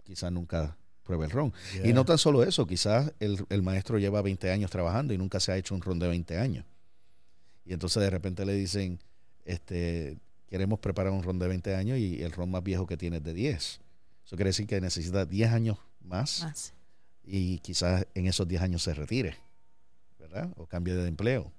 [0.05, 1.55] quizás nunca pruebe el ron.
[1.83, 5.41] Y no tan solo eso, quizás el, el, maestro lleva 20 años trabajando y nunca
[5.41, 6.67] se ha hecho un ron de 20 años.
[7.65, 9.01] Y entonces de repente le dicen,
[9.47, 10.19] este,
[10.49, 13.23] queremos preparar un ron de 20 años y el ron más viejo que tiene es
[13.23, 13.81] de 10.
[14.25, 16.73] Eso quiere decir que necesita 10 años más,
[17.25, 19.37] y quizás en esos 10 años se retire,
[20.19, 20.51] ¿verdad?
[20.57, 21.53] O cambie de empleo.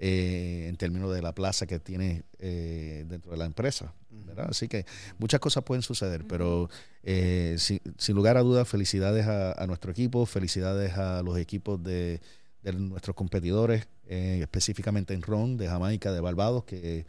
[0.00, 3.94] Eh, en términos de la plaza que tiene eh, dentro de la empresa.
[4.10, 4.48] ¿verdad?
[4.50, 4.86] Así que
[5.18, 6.68] muchas cosas pueden suceder, pero
[7.04, 7.80] eh, sin,
[8.16, 12.20] lugar a dudas, felicidades a, nuestro equipo, felicidades a los equipos de,
[12.62, 17.06] de nuestros competidores, específicamente en Ron, de Jamaica, de Barbados, que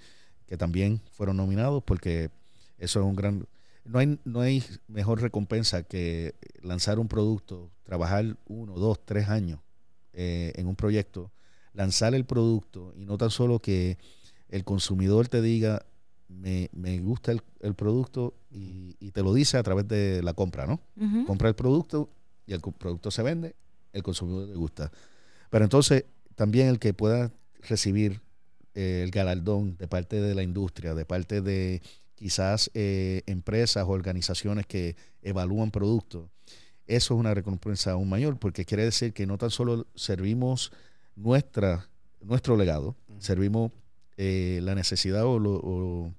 [0.47, 2.29] que también fueron nominados, porque
[2.77, 3.47] eso es un gran...
[3.83, 9.59] No hay, no hay mejor recompensa que lanzar un producto, trabajar uno, dos, tres años
[10.13, 11.31] eh, en un proyecto,
[11.73, 13.99] lanzar el producto y no tan solo que
[14.49, 15.85] el consumidor te diga,
[16.27, 20.33] me, me gusta el, el producto y, y, te lo dice a través de la
[20.33, 20.81] compra, ¿no?
[21.27, 22.09] Compra el producto
[22.47, 23.55] y el producto se vende,
[23.93, 24.91] el consumidor le gusta.
[25.49, 27.31] Pero entonces también el que pueda
[27.61, 28.21] recibir
[28.75, 31.81] eh, el galardón de parte de la industria, de parte de
[32.13, 36.29] quizás eh, empresas o organizaciones que evalúan productos,
[36.85, 40.73] eso es una recompensa aún mayor, porque quiere decir que no tan solo servimos
[41.15, 41.87] nuestra,
[42.19, 43.71] nuestro legado, servimos
[44.17, 46.13] eh, la necesidad o,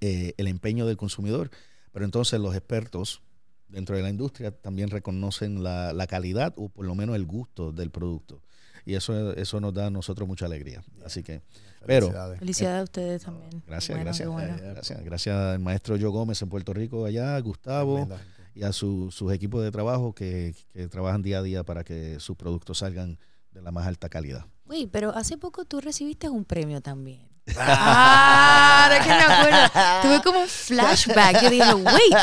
[0.00, 1.50] el empeño del consumidor,
[1.90, 3.22] pero entonces los expertos
[3.68, 7.72] dentro de la industria también reconocen la, la calidad o por lo menos el gusto
[7.72, 8.42] del producto
[8.84, 10.82] y eso, eso nos da a nosotros mucha alegría.
[11.04, 11.42] Así que,
[11.86, 12.12] pero...
[12.38, 13.62] Felicidades a ustedes también.
[13.66, 15.04] Gracias, gracias, gracias.
[15.04, 18.08] Gracias al maestro Joe Gómez en Puerto Rico allá, Gustavo,
[18.54, 22.36] y a sus equipos de trabajo que, que trabajan día a día para que sus
[22.36, 23.18] productos salgan
[23.52, 24.46] de la más alta calidad.
[24.66, 27.31] Uy, pero hace poco tú recibiste un premio también.
[27.56, 30.02] Ah, ahora que me acuerdo.
[30.02, 31.42] Tuve como un flashback.
[31.42, 32.14] Yo dije, wait,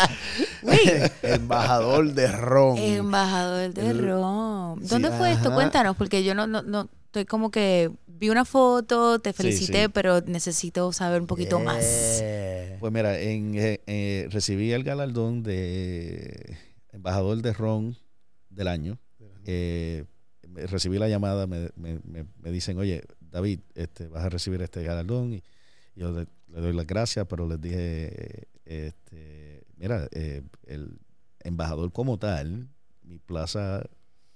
[0.64, 1.12] wait.
[1.24, 2.78] Embajador de ron.
[2.78, 4.80] Embajador de ron.
[4.88, 5.54] ¿Dónde fue esto?
[5.54, 10.22] Cuéntanos, porque yo no, no, no, estoy como que vi una foto, te felicité, pero
[10.22, 12.24] necesito saber un poquito más.
[12.80, 16.58] Pues mira, en, eh, eh, recibí el galardón de
[16.92, 17.98] embajador de ron
[18.50, 19.00] del año.
[19.46, 20.06] Eh,
[20.44, 25.34] recibí la llamada, me, me, me, dicen, oye, David, este, vas a recibir este galardón.
[25.34, 25.44] Y
[25.96, 31.00] yo le, doy las gracias, pero les dije, este, mira, eh, el
[31.42, 32.68] embajador como tal,
[33.04, 33.84] mi plaza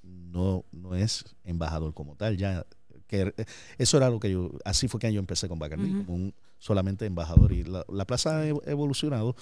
[0.01, 2.65] no, no es embajador como tal, ya
[3.07, 3.33] que
[3.77, 7.05] eso era lo que yo, así fue que yo empecé con Bacardi, como un solamente
[7.05, 7.51] embajador.
[7.51, 9.35] Y la, plaza ha evolucionado.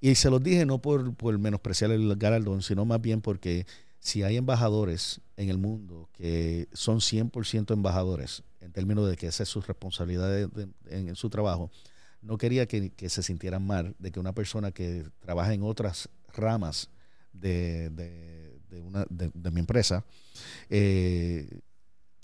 [0.00, 3.66] Y se los dije no por, por menospreciar el galardón, sino más bien porque
[4.04, 9.44] si hay embajadores en el mundo que son 100% embajadores, en términos de que esa
[9.44, 10.50] es su responsabilidad
[10.90, 11.70] en, su trabajo,
[12.20, 16.90] no quería que, se sintieran mal de que una persona que trabaja en otras ramas
[17.32, 17.90] de,
[19.50, 20.04] mi empresa
[20.68, 21.60] eh,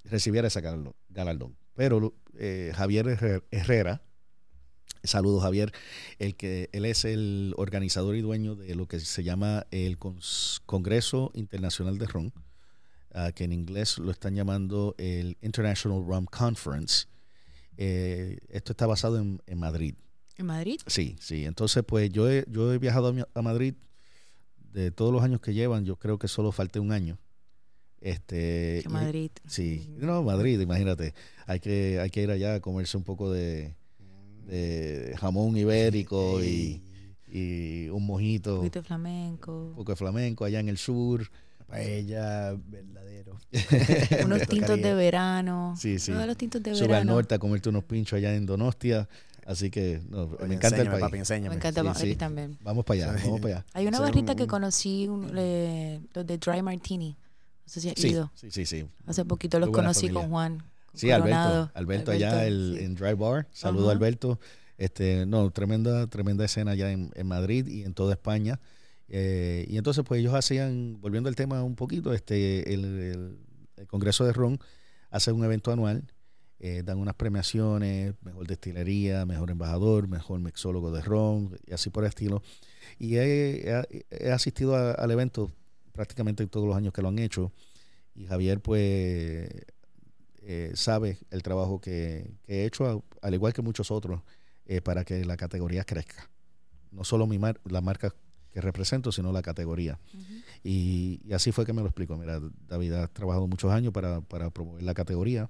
[0.04, 0.60] recibiera ese
[1.08, 1.56] galardón.
[1.74, 4.02] Pero eh, Javier Herrera,
[5.02, 5.72] Saludos, Javier.
[6.18, 9.98] El que él es el organizador y dueño de lo que se llama el
[10.66, 12.32] Congreso Internacional de Ron,
[13.14, 17.06] ah, que en inglés lo están llamando el International Rum Conference.
[17.78, 19.94] Eh, esto está basado en, Madrid.
[20.36, 20.80] ¿En Madrid?
[20.86, 21.46] Sí, sí.
[21.46, 23.74] Entonces, pues yo he, yo he viajado a, Madrid
[24.58, 27.18] de todos los años que llevan, yo creo que solo falta un año.
[28.02, 29.30] Este, Madrid.
[29.46, 31.14] sí, no, Madrid, imagínate.
[31.46, 33.74] Hay que, hay que ir allá a comerse un poco de,
[34.50, 36.82] de jamón ibérico y,
[37.92, 38.54] un mojito.
[38.54, 39.66] Un poquito de flamenco.
[39.68, 41.30] Un poco de flamenco allá en el sur.
[41.66, 43.38] Paella verdadero.
[44.24, 45.74] unos tintos de verano.
[45.78, 46.10] Sí, sí.
[46.10, 47.12] Todos los tintos de Sube verano.
[47.12, 49.08] al norte a comerte unos pinchos allá en Donostia.
[49.46, 50.00] Así que
[50.46, 51.30] me encanta el país.
[51.30, 52.58] me encanta sí, también.
[52.62, 53.66] Vamos para allá, vamos para allá.
[53.72, 57.16] Hay una barrita que conocí, los de Dry Martini.
[57.66, 58.30] No sé si has ido.
[58.34, 58.86] Sí, sí, sí.
[59.06, 60.64] Hace poquito los conocí con Juan.
[60.94, 61.70] Sí, Alberto.
[61.74, 63.46] Alberto, allá el, en Dry Bar.
[63.52, 64.40] Saludo Alberto.
[64.78, 68.60] Este, no, tremenda, tremenda escena allá en, Madrid y en toda España.
[69.08, 73.38] Eh, y entonces, pues ellos hacían, volviendo al tema un poquito, este, el,
[73.88, 74.58] Congreso de Ron
[75.10, 76.04] hace un evento anual
[76.62, 82.04] eh, dan unas premiaciones, mejor destilería, mejor embajador, mejor mixólogo de ron, y así por
[82.04, 82.42] el estilo.
[82.98, 85.50] Y he, he- he asistido a- al evento
[85.92, 87.50] prácticamente todos los años que lo han hecho.
[88.14, 89.48] Y Javier, pues,
[90.42, 94.20] eh, sabe el trabajo que, que he hecho, a- al igual que muchos otros,
[94.66, 96.30] eh, para que la categoría crezca.
[96.92, 98.14] No solo mi mar- la marca
[98.52, 99.98] que represento, sino la categoría.
[100.64, 102.16] Y, y así fue que me lo explicó.
[102.16, 105.48] Mira, David ha trabajado muchos años para, para promover la categoría,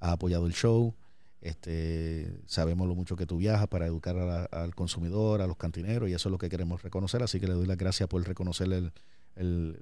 [0.00, 0.94] ha apoyado el show,
[1.40, 5.56] este, sabemos lo mucho que tú viajas para educar a la- al consumidor, a los
[5.56, 7.22] cantineros, y eso es lo que queremos reconocer.
[7.22, 8.92] Así que le doy las gracias por reconocer el,
[9.36, 9.78] el,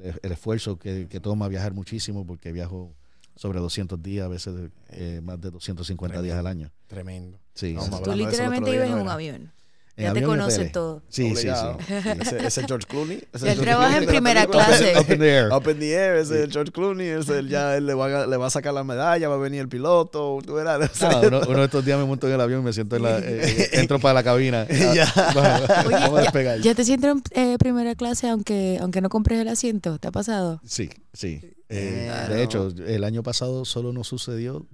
[0.00, 2.92] el- el esfuerzo que, que toma viajar muchísimo, porque viajo
[3.36, 6.70] sobre 200 días, a veces eh, más de 250 días al año.
[6.86, 7.38] Tremendo.
[7.54, 8.04] Sí, Vamos sí, a sí.
[8.04, 9.52] Tú literalmente vives en ¿no un avión.
[9.96, 10.72] En Ya te hoteles.
[10.72, 11.02] todo.
[11.08, 11.94] Sí, sí, sí.
[12.20, 13.16] Ese, ese es George Clooney.
[13.32, 14.92] Ese es Él George trabaja Clooney en primera clase.
[14.98, 15.52] Up in the air.
[15.52, 17.94] Up in the air, ese es el George Clooney, ese es el ya él le
[17.94, 20.90] va, a, le va a sacar la medalla, va a venir el piloto, tú verás.
[21.02, 23.02] Ah, uno, uno de estos días me monto en el avión y me siento en
[23.04, 24.66] la, eh, eh, entro para la cabina.
[24.68, 25.06] Ya.
[25.34, 26.58] Vamos, Oye, vamos a despegar.
[26.60, 29.98] ¿Ya te sientes en eh, primera clase aunque, aunque no compres el asiento?
[30.00, 30.60] ¿Te ha pasado?
[30.64, 31.40] Sí, sí.
[31.68, 32.34] Eh, Claro.
[32.34, 34.66] De hecho, el año pasado solo nos sucedió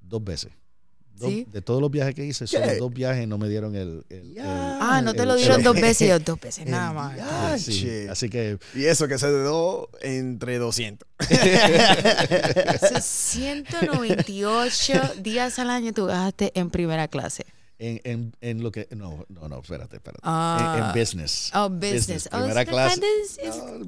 [0.00, 0.50] dos veces.
[1.18, 1.46] Dos- ¿Sí?
[1.52, 2.76] De todos los viajes que hice, solo ¿Qué?
[2.76, 4.04] dos viajes no me dieron el...
[4.40, 6.08] Ah, no te lo dieron el- dos veces.
[6.08, 7.60] Yo, dos veces nada más.
[7.60, 8.06] sí.
[8.08, 11.08] Así que Y eso que se dio entre 200.
[11.18, 14.92] Eso es 198
[15.22, 17.44] días al año tú viajaste en primera clase.
[17.78, 18.88] En, en, en lo que...
[18.90, 20.20] No, no, no, espérate, espérate.
[20.24, 20.76] Ah.
[20.78, 21.50] En, en business.
[21.54, 22.28] Oh, business.
[22.32, 23.00] Oh, Primera que clase.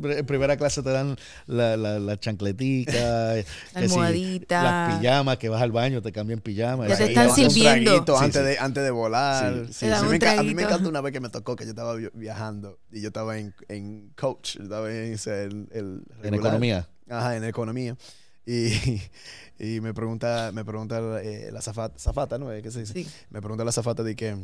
[0.03, 1.16] No, en primera clase te dan
[1.47, 4.62] la, la, la chancletica, si almohadita.
[4.62, 6.88] las pijamas, que vas al baño, te cambian pijamas.
[6.88, 7.91] Ya te están Un sirviendo.
[7.91, 8.47] traguito Sí, antes, sí.
[8.49, 9.66] De, antes de volar.
[9.66, 11.70] Sí, sí, un me a mí me encanta una vez que me tocó que yo
[11.70, 16.03] estaba vi- viajando y yo estaba en, en coach, yo estaba en ese, el, el
[16.22, 16.41] En regular.
[16.41, 16.88] economía.
[17.09, 17.97] Ajá, en economía.
[18.47, 19.01] Y,
[19.59, 22.49] y me pregunta, me pregunta eh, la zafata, zafata, ¿no?
[22.62, 22.93] ¿Qué se dice?
[22.93, 23.09] Sí.
[23.30, 24.36] Me pregunta la zafata de que,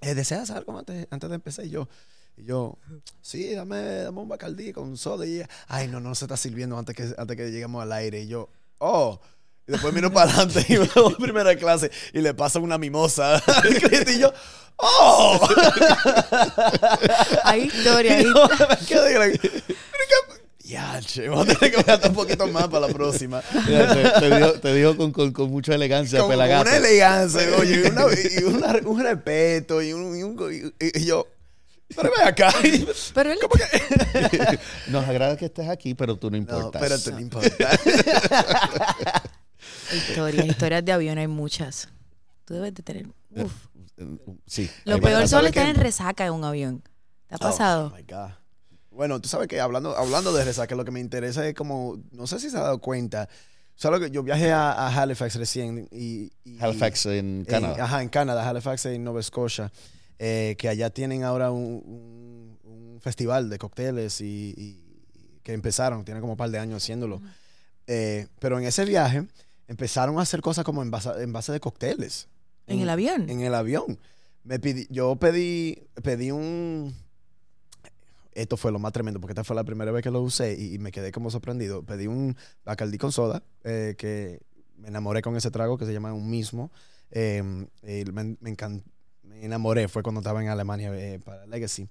[0.00, 1.64] eh, ¿deseas algo antes, antes de empezar?
[1.64, 1.88] Y yo,
[2.36, 2.78] y yo,
[3.20, 5.26] sí, dame, dame un bacardí con soda.
[5.26, 8.22] Y ella, ay, no, no se está sirviendo antes que, antes que lleguemos al aire.
[8.22, 8.48] Y yo,
[8.78, 9.20] oh.
[9.66, 13.40] Y después miro para adelante y veo primera clase y le pasa una mimosa.
[14.08, 14.32] y yo,
[14.76, 15.48] ¡oh!
[17.44, 18.20] Hay historia.
[18.20, 19.50] Y hay- yo me quedé like,
[20.72, 23.42] Ya, che, vamos a tener que gastar un poquito más para la próxima.
[23.66, 28.04] Mira, te, te dijo con, con, con mucha elegancia, Con, una elegancia, oye, y, una-
[28.40, 31.26] y una- un respeto y, un, y, un- y- y yo,
[31.94, 32.50] pero ven acá.
[33.14, 34.58] Pero él, ¿Cómo que?
[34.90, 36.80] Nos agrada que estés aquí, pero tú no No, importas.
[36.82, 37.68] espérate, no importa.
[39.92, 41.88] historias, historias de avión hay muchas.
[42.46, 43.06] Tú debes de tener.
[43.30, 43.52] Uf.
[44.46, 44.70] Sí.
[44.84, 46.82] Lo peor ¿sabe estar en resaca en un avión.
[47.28, 47.92] ¿Te ha pasado?
[47.92, 48.30] Oh, my God.
[48.94, 52.26] Bueno, tú sabes que hablando, hablando de resaca, lo que me interesa es como, no
[52.26, 53.28] sé si se ha dado cuenta,
[53.74, 56.30] sabes que yo viajé a, a Halifax recién y...
[56.44, 57.84] y- Halifax en en- Canadá.
[57.84, 59.72] ajá, en Canadá, Halifax en Nova Scotia,
[60.18, 64.84] eh, que allá tienen ahora un, un- un festival de cócteles y, y
[65.42, 67.20] que empezaron, tienen como un par de años haciéndolo.
[67.86, 69.26] Eh, pero en ese viaje
[69.68, 72.28] empezaron a hacer cosas como en base, en base de cócteles.
[72.66, 73.28] ¿En el avión?
[73.28, 73.98] En el avión.
[74.44, 76.94] Me pedí, yo pedí, pedí un...
[78.34, 80.74] Esto fue lo más tremendo porque esta fue la primera vez que lo usé y,
[80.74, 81.82] y me quedé como sorprendido.
[81.82, 84.40] Pedí un Bacardi con soda, eh, que
[84.76, 86.70] me enamoré con ese trago que se llama un mismo.
[87.10, 87.42] Eh,
[87.82, 88.82] y me, me encan-
[89.22, 91.88] me enamoré, fue cuando estaba en Alemania eh, para Legacy.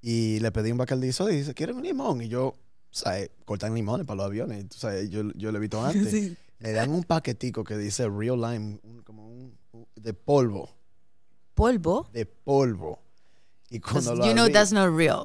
[0.00, 2.22] Y le pedí un Bacardi soda y dice, ¿quieres un limón?
[2.22, 2.54] Y yo,
[2.90, 3.30] ¿sabes?
[3.44, 4.68] Cortan limones para los aviones.
[4.68, 6.10] tú sabes, yo, yo lo he visto antes.
[6.10, 6.36] Sí.
[6.58, 10.70] Me dan un paquetico que dice Real Lime, un- como un, un- de polvo,
[11.54, 12.08] Polvo.
[12.12, 12.98] de polvo.
[13.68, 15.24] Y cuando lo You know abrí, that's not real.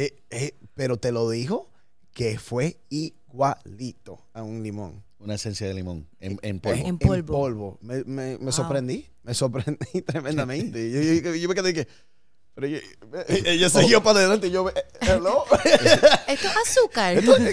[0.00, 1.70] Eh, eh, pero te lo dijo
[2.12, 5.02] que fue igualito a un limón.
[5.20, 6.86] Una esencia de limón en, en polvo.
[6.86, 7.78] En polvo.
[7.82, 8.52] Me, me- me Wow.
[8.52, 10.90] sorprendí, me sorprendí tremendamente.
[11.22, 11.88] yo, yo- yo me quedé que...
[12.58, 12.78] Pero yo-
[13.28, 14.68] eh, ella siguió para adelante y yo...
[14.68, 15.44] eh, hello.
[16.26, 17.16] Esto es azúcar.
[17.16, 17.52] Esto- ¿Qué,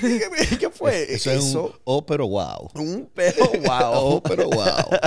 [0.50, 1.14] qué- qué fue?
[1.14, 2.70] Eso es un oh, pero wow.
[2.74, 3.92] un pero wow.
[3.94, 5.00] Oh, pero wow.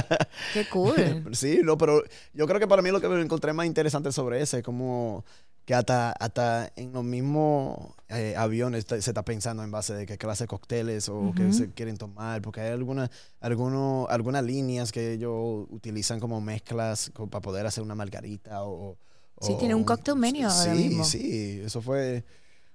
[0.52, 1.24] Qué cool.
[1.32, 4.40] Sí, no, pero yo creo que para mí lo que me encontré más interesante sobre
[4.40, 5.24] ese es como
[5.64, 7.76] que hasta, hasta en los mismos
[8.08, 11.52] eh, aviones se está pensando en base de qué clase de cócteles o que Ujú.
[11.52, 17.42] se quieren tomar, porque hay algunas algunos algunas líneas que ellos utilizan como mezclas para
[17.42, 18.96] poder hacer una margarita o...
[19.40, 21.04] Sí, o tiene un cocktail menu ahora sí, mismo.
[21.04, 22.24] Sí, eso fue,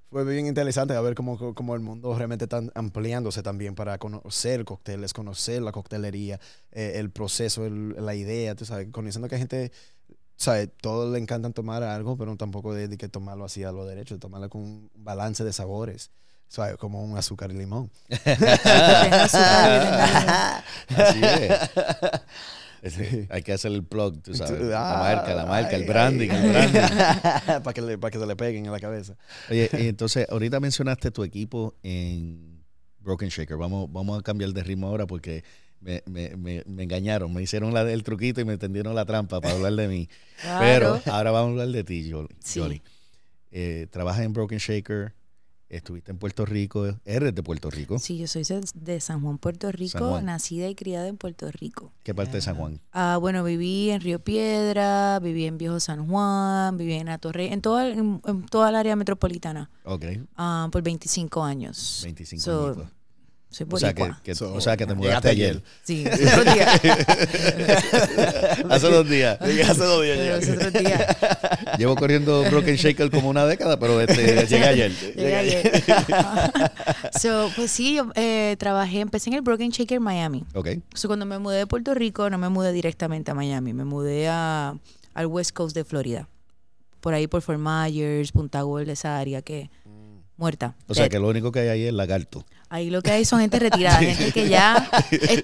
[0.09, 4.63] fue bien interesante a ver cómo, cómo el mundo realmente está ampliándose también para conocer
[4.65, 6.39] cócteles, conocer la coctelería,
[6.71, 9.71] eh, el proceso, el- la idea, tú sabes, conociendo que hay gente,
[10.37, 10.69] ¿sabes?
[10.81, 14.17] Todos le encantan tomar algo, pero tampoco de, de que tomarlo así a lo derecho,
[14.19, 16.11] tomarlo con un balance de sabores.
[16.49, 16.77] ¿sabes?
[16.77, 17.89] Como un azúcar y limón.
[20.95, 21.59] Así es.
[23.29, 24.61] Hay que hacer el plug, tú sabes.
[24.61, 26.79] La marca, la marca, el branding, el branding.
[27.63, 29.15] para, que le- para que se le peguen en la cabeza.
[29.49, 32.63] Oye, y entonces, ahorita mencionaste tu equipo en
[32.99, 33.57] Broken Shaker.
[33.57, 35.43] Vamos, vamos a cambiar de ritmo ahora porque
[35.79, 37.33] me, me, me, me engañaron.
[37.33, 40.09] Me hicieron la, el truquito y me tendieron la trampa para hablar de mí.
[40.59, 41.01] Pero Claro.
[41.17, 42.29] ahora vamos a hablar de ti, Jolly.
[42.39, 42.59] Sí.
[42.59, 42.81] Jolly.
[43.51, 45.13] Eh, trabajas en Broken Shaker,
[45.75, 47.99] estuviste en Puerto Rico, eres de Puerto Rico.
[47.99, 48.43] Sí, yo soy
[48.75, 50.25] de- San Juan, Puerto Rico, Juan.
[50.25, 51.91] nacida y criada en Puerto Rico.
[52.03, 52.79] ¿Qué parte de San Juan?
[52.91, 57.61] Ah, bueno, viví en Río Piedra, viví en Viejo San Juan, viví en Atorrey, en
[57.61, 60.05] toda, en, en toda el área metropolitana Ok,
[60.37, 62.01] ah, por 25 años.
[62.03, 62.87] 25 So, añitos.
[63.53, 64.21] Soy O sea, que, boricua.
[64.23, 65.49] que- So, o sea, que te mudaste ayer.
[65.51, 65.63] ayer.
[65.83, 66.81] Sí, los otros días.
[68.69, 69.39] Hace dos días.
[69.41, 70.17] Llegué hace dos días.
[70.17, 70.33] Llegué.
[70.55, 71.17] otros días.
[71.77, 74.91] Llevo corriendo Broken Shaker como una década, pero este, llegué ayer.
[75.15, 75.83] Llegué ayer.
[77.19, 80.45] so, pues sí, yo eh, trabajé, empecé en el Broken Shaker Miami.
[80.53, 83.85] Ok, So, cuando me mudé de Puerto Rico, no me mudé directamente a Miami, me
[83.85, 84.75] mudé a,
[85.13, 86.27] al West Coast de Florida.
[87.01, 89.69] Por ahí por Fort Myers, Punta Gold, esa área que
[90.37, 90.75] muerta.
[90.87, 91.11] o sea Dead.
[91.11, 92.45] que lo único que hay ahí es lagarto.
[92.69, 94.89] Ahí lo que hay son gente retirada, gente que ya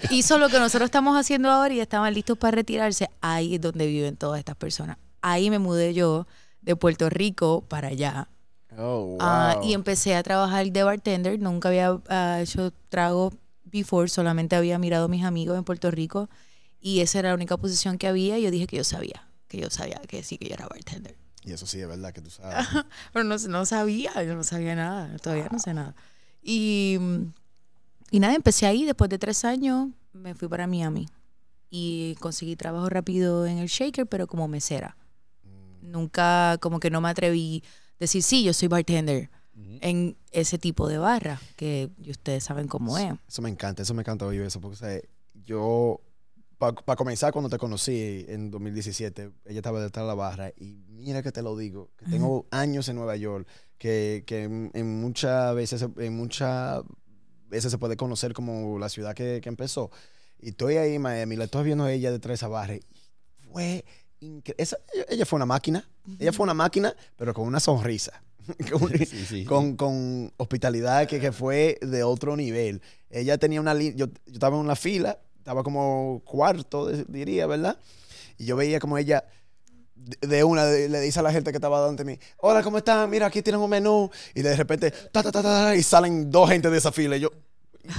[0.09, 3.09] hizo lo que nosotros estamos haciendo ahora y estaban listos para retirarse.
[3.21, 4.97] Ahí es donde viven todas estas personas.
[5.21, 6.25] Ahí me mudé yo
[6.61, 8.29] de Puerto Rico para allá.
[8.77, 9.17] Oh, wow.
[9.19, 11.39] Ah, y empecé a trabajar de bartender.
[11.39, 13.33] Nunca había ah, hecho trago
[13.65, 16.29] before, solamente había mirado a mis amigos en Puerto Rico
[16.81, 18.37] y esa era la única posición que había.
[18.37, 21.15] Y yo dije que yo sabía, que yo sabía que sí, que yo era bartender.
[21.43, 22.67] Y eso sí es verdad que tú sabes.
[23.13, 25.95] Pero no, no sabía, yo no sabía nada, todavía no sé nada.
[26.41, 27.23] Y, mm,
[28.11, 31.07] y nada, empecé ahí, después de tres años me fui para Miami
[31.69, 34.97] y conseguí trabajo rápido en el Shaker, pero como mesera.
[35.81, 39.29] Nunca, como que no me atreví a decir, sí, yo soy bartender
[39.81, 43.13] en ese tipo de barra, que ustedes saben cómo es.
[43.27, 44.99] Eso me encanta, eso me encanta oír eso, porque o sea,
[45.33, 46.01] yo,
[46.59, 51.23] para comenzar, cuando te conocí en 2017, ella estaba detrás de la barra y mira
[51.23, 53.47] que te lo digo, que tengo años en Nueva York,
[53.77, 56.81] que, que en, en muchas veces, en muchas
[57.47, 59.89] veces se puede conocer como la ciudad que, que empezó.
[60.41, 62.81] Y estoy ahí en Miami, la estoy viendo a ella detrás de esa barra y
[63.51, 63.85] fue
[64.19, 64.65] increíble.
[65.07, 65.89] Ella, fue una máquina,
[66.19, 68.21] ella fue una máquina, pero con una sonrisa.
[68.71, 69.45] Con- Sí, sí.
[69.45, 72.81] con, con hospitalidad que, que fue de otro nivel.
[73.09, 77.77] Ella tenía una línea, yo, yo estaba en una fila, estaba como cuarto, diría, ¿verdad?
[78.37, 79.25] Y yo veía como ella
[80.21, 83.09] de una le dice a la gente que estaba delante de mí, hola, ¿cómo están?
[83.09, 84.09] Mira, aquí tienen un menú.
[84.33, 87.17] Y de repente, ta, ta, ta, ta, y salen dos gente de esa fila.
[87.17, 87.31] Y yo,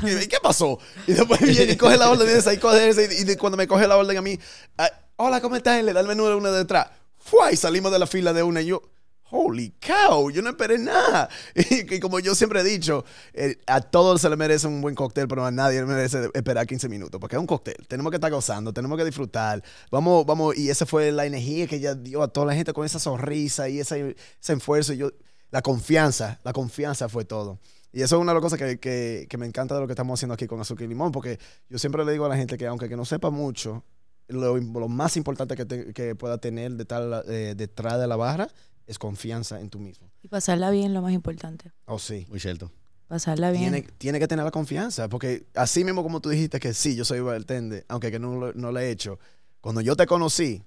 [0.04, 0.78] ¿y qué pasó?
[1.06, 3.02] Y después viene y coge la orden de esa y coge esa.
[3.02, 4.38] Y, cuando me coge la orden a mí,
[4.78, 5.84] ah, hola, ¿cómo están?
[5.84, 6.88] Le da el menú de una de detrás.
[7.18, 7.52] ¡Fua!
[7.52, 8.82] Y salimos de la fila de una y yo,
[9.30, 11.28] holy cow, yo no esperé nada.
[11.54, 14.94] Y, y como yo siempre he dicho, eh, a todos se le merece un buen
[14.94, 17.76] cóctel, pero a nadie le merece esperar 15 minutos, porque es un cóctel.
[17.88, 19.62] Tenemos que estar gozando, tenemos que disfrutar.
[19.90, 22.84] Vamos, vamos, y esa fue la energía que ella dio a toda la gente con
[22.84, 24.16] esa sonrisa y ese,
[24.46, 24.92] esfuerzo.
[24.92, 25.10] Y yo,
[25.50, 27.58] la confianza, la confianza fue todo.
[27.92, 30.18] Y eso es una de las cosas que, que- me encanta de lo que estamos
[30.18, 32.66] haciendo aquí con Azúcar y Limón, porque yo siempre le digo a la gente que
[32.68, 33.84] aunque que no sepa mucho,
[34.28, 35.56] lo, más importante
[35.92, 38.48] que, pueda tener de la- eh, detrás de la barra
[38.90, 40.10] es confianza en tú mismo.
[40.22, 41.70] Y pasarla bien, lo más importante.
[41.86, 42.26] Oh, sí.
[42.28, 42.70] Muy cierto.
[43.08, 43.72] Pasarla bien.
[43.72, 47.04] Tiene, tiene que tener la confianza, porque así mismo como tú dijiste que sí, yo
[47.04, 49.18] soy bartender, aunque que no, lo- no lo he hecho.
[49.60, 50.62] Cuando yo te conocí,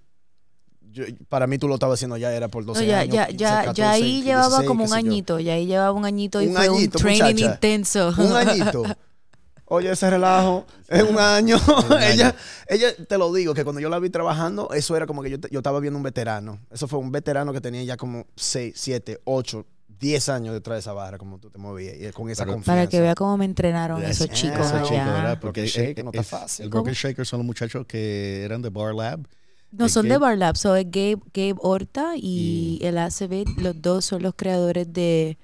[0.91, 3.13] yo- para mí tú lo estabas haciendo ya era por 12 No, ya, años.
[3.15, 4.95] ya, 15, ya, 14, ya ahí 16, llevaba como un yo.
[4.95, 7.53] añito, ya ahí llevaba un añito y Un fue añito, un training muchacha.
[7.55, 8.13] intenso.
[8.17, 8.83] Un añito.
[9.73, 11.57] Oye, ese relajo es un año.
[12.01, 12.35] Ella,
[12.67, 15.37] ella, te lo digo, que cuando yo la vi trabajando, eso era como que yo,
[15.49, 16.59] yo estaba viendo un veterano.
[16.71, 19.65] Eso fue un veterano que tenía ya como 6, 7, 8,
[19.99, 22.81] 10 años detrás de esa barra, como tú te movías, y con esa Pero- confianza.
[22.81, 26.65] Para que vea cómo me entrenaron esos chicos no está es- fácil.
[26.65, 26.69] El.
[26.69, 29.27] Broken Shaker son los muchachos que eran de Bar Lab.
[29.71, 33.45] No El son de Bar Lab, son Gabe, Gabe Horta y, Y- el ACB.
[33.57, 35.39] Los dos son los creadores de,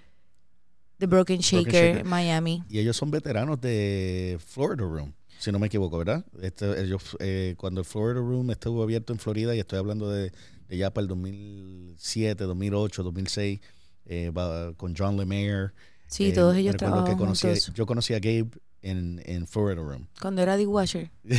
[0.99, 2.05] de Broken Shaker, Shaker.
[2.05, 2.63] Miami.
[2.69, 6.25] Y ellos son veteranos de Florida Room, si no me equivoco, ¿verdad?
[6.41, 10.31] Este, ellos, eh, cuando el Florida Room estuvo abierto en Florida, y estoy hablando de,
[10.67, 13.59] de ya para el 2007, 2008, 2006,
[14.05, 15.71] eh, va- con John LeMaire.
[16.07, 16.75] Sí, Eh, todos ellos
[17.59, 17.71] juntos.
[17.75, 18.49] Yo conocí a Gabe
[18.81, 20.07] en, en Florida Room.
[20.21, 21.11] Cuando era dishwasher.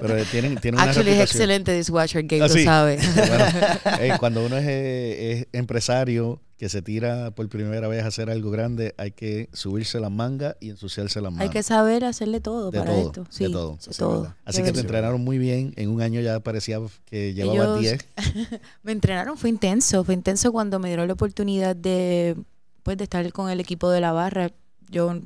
[0.00, 2.98] Pero tienen, tienen una Actually es excelente dishwasher, Gabe Ah, lo sabe.
[3.98, 8.50] Bueno, cuando uno es, es empresario que se tira por primera vez a hacer algo
[8.52, 11.42] grande, hay que subirse las mangas y ensuciarse las manos.
[11.42, 13.26] Hay que saber hacerle todo De para todo, esto.
[13.38, 14.22] de todo.
[14.22, 14.28] de.
[14.44, 15.72] Así que te entrenaron muy bien.
[15.76, 17.98] En un año ya parecía que llevabas Ellos-
[18.36, 18.50] 10.
[18.84, 22.36] Me entrenaron, fue intenso, fue intenso cuando me dieron la oportunidad de
[22.84, 24.50] pues de estar con el equipo de la barra,
[24.88, 25.20] yo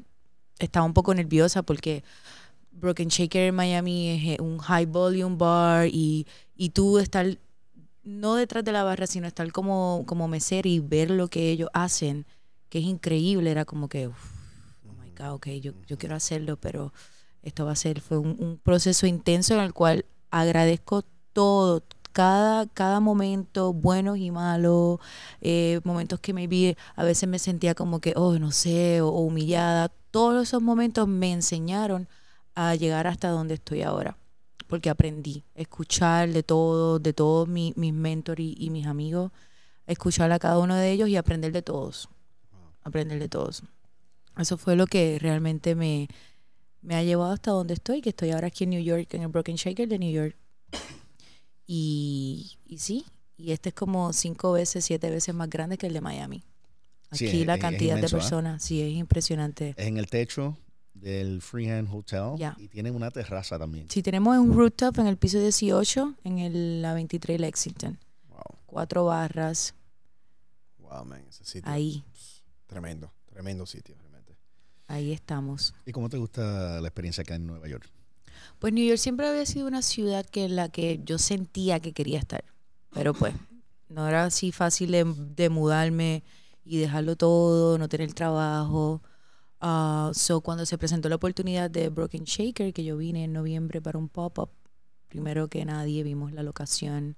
[0.58, 2.02] estaba un poco nerviosa porque
[2.72, 6.26] Broken Shaker en Miami es eh, un high volume bar y,
[6.56, 7.38] y tú estar
[8.02, 11.68] no detrás de la barra, sino estar como, como mesero y ver lo que ellos
[11.72, 12.24] hacen,
[12.68, 14.34] que es increíble, era como que, uf,
[14.88, 16.92] oh my God, ok, yo, yo quiero hacerlo, pero
[17.42, 21.02] esto va a ser, fue un, un proceso intenso en el cual agradezco
[21.32, 21.82] todo,
[22.16, 25.00] cada, cada momento, buenos y malos,
[25.42, 29.10] eh, momentos que me vi, a veces me sentía como que, oh, no sé, o,
[29.10, 32.08] humillada, todos esos momentos me enseñaron
[32.54, 34.16] a llegar hasta donde estoy ahora,
[34.66, 39.30] porque aprendí a escuchar de todos, de todos mi- mis mentores y, y mis amigos,
[39.86, 42.08] escuchar a cada uno de ellos y aprender de todos,
[42.82, 43.62] aprender de todos.
[44.38, 46.08] Eso fue lo que realmente me,
[46.80, 49.28] me ha llevado hasta donde estoy, que estoy ahora aquí en New York, en el
[49.28, 50.34] Broken Shaker de New York.
[51.66, 53.04] Y, y sí,
[53.36, 56.44] y este es como cinco veces, siete veces más grande que el de Miami.
[57.10, 58.24] Aquí la es cantidad inmenso, de ¿ah?
[58.24, 59.74] personas, sí, es impresionante.
[59.76, 60.56] Es en el techo
[60.94, 63.88] del Freehand Hotel y tienen una terraza también.
[63.90, 67.98] Sí, tenemos un rooftop en el piso 18, en el, la 23 Lexington.
[68.28, 69.74] Wow, Cuatro barras
[70.78, 71.70] wow, man, ese sitio.
[71.70, 72.04] ahí,
[72.66, 74.36] Tremendo, tremendo sitio, realmente.
[74.88, 75.74] ahí estamos.
[75.84, 77.88] ¿Y cómo te gusta la experiencia acá en Nueva York?
[78.58, 81.92] Pues New York siempre había sido una ciudad que en la que yo sentía que
[81.92, 82.44] quería estar.
[82.92, 83.34] Pero pues
[83.88, 85.04] no era así fácil de,
[85.36, 86.22] de mudarme
[86.64, 89.02] y dejarlo todo, no tener trabajo.
[89.60, 93.80] Ah, so cuando se presentó la oportunidad de Broken Shaker, que yo vine en noviembre
[93.80, 94.50] para un pop-up,
[95.08, 97.16] primero que nadie vimos la locación.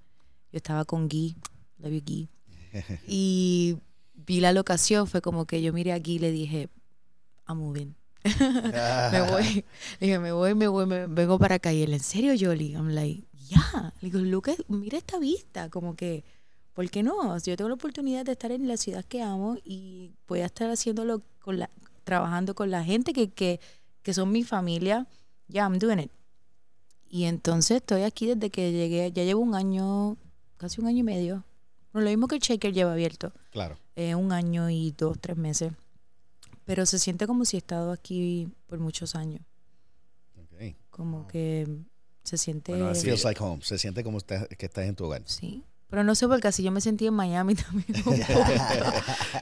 [0.51, 1.35] Yo estaba con Guy,
[1.79, 2.29] love you Guy.
[3.07, 3.77] Y
[4.13, 6.69] vi la locación, fue como que yo miré a Guy y le dije,
[7.47, 7.95] I'm moving.
[8.23, 9.43] Me voy.
[9.43, 9.63] Le
[10.07, 11.71] dije, me voy, me voy, me vengo para acá.
[11.73, 12.73] Y él, ¿en serio, Yoli?
[12.73, 13.93] I'm like, ya.
[14.01, 15.69] Le digo, Lucas, mira esta vista.
[15.69, 16.23] Como que,
[16.73, 17.39] ¿por qué no?
[17.39, 20.45] Si yo tengo la oportunidad de estar en la ciudad que amo y voy a
[20.47, 21.69] estar haciéndolo con la,
[22.03, 23.59] trabajando con la gente que, que,
[24.01, 25.07] que son mi familia,
[25.47, 26.11] ya, I'm doing it.
[27.09, 30.17] Y entonces estoy aquí desde que llegué, ya llevo un año,
[30.57, 31.43] casi un año y medio.
[31.91, 33.77] Bueno, lo mismo que el Shaker lleva abierto Claro.
[33.95, 35.71] eh, un año y dos, tres meses.
[36.69, 39.41] Pero se siente como si he estado aquí por muchos años.
[40.91, 41.27] Como Wow.
[41.27, 41.67] que
[42.23, 42.73] se siente...
[42.73, 43.63] Bueno, Feels like home.
[43.63, 45.23] Se siente como que estás en tu hogar.
[45.25, 45.63] sí.
[45.89, 47.87] Pero no sé por qué así yo me sentí en Miami también.
[47.97, 48.19] un poco.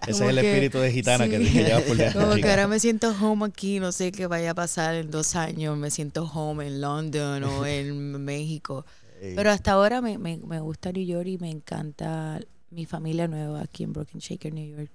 [0.08, 1.52] Ese es el que- espíritu de gitana que, sí.
[1.52, 2.22] que llevas por dentro.
[2.22, 5.36] Como que ahora me siento home aquí, no sé qué vaya a pasar en dos
[5.36, 5.78] años.
[5.78, 8.86] Me siento home en London o en México.
[9.20, 13.64] Pero hasta ahora me, me, me gusta New York y me encanta mi familia nueva
[13.64, 14.92] aquí en Broken Shaker, New York.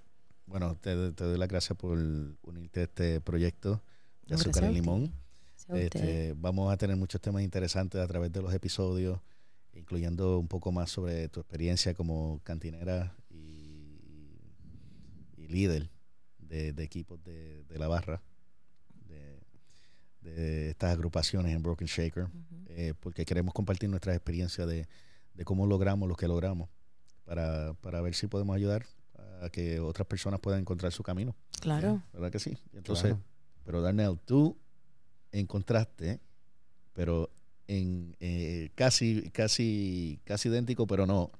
[0.46, 1.96] Bueno, te, te doy las gracias por
[2.42, 3.82] unirte a este proyecto
[4.26, 5.12] de azúcar y limón.
[5.68, 9.20] Este, vamos a tener muchos temas interesantes a través de los episodios,
[9.72, 13.96] incluyendo un poco más sobre tu experiencia como cantinera y,
[15.36, 15.88] y líder
[16.38, 18.20] de, de equipos de, de la barra,
[19.06, 19.40] de,
[20.20, 22.28] de estas agrupaciones en Broken Shaker,
[22.66, 24.88] eh, porque queremos compartir nuestras experiencias de,
[25.34, 26.68] de cómo logramos lo que logramos,
[27.24, 28.84] para, para ver si podemos ayudar
[29.42, 31.34] a que otras personas puedan encontrar su camino.
[31.60, 32.02] Claro.
[32.12, 32.56] ¿Verdad que sí?
[32.72, 33.20] Entonces, claro.
[33.64, 34.56] pero Darnell, tú
[35.32, 36.20] encontraste,
[36.92, 37.30] pero
[37.66, 41.30] en eh, casi, casi, casi idéntico, pero no,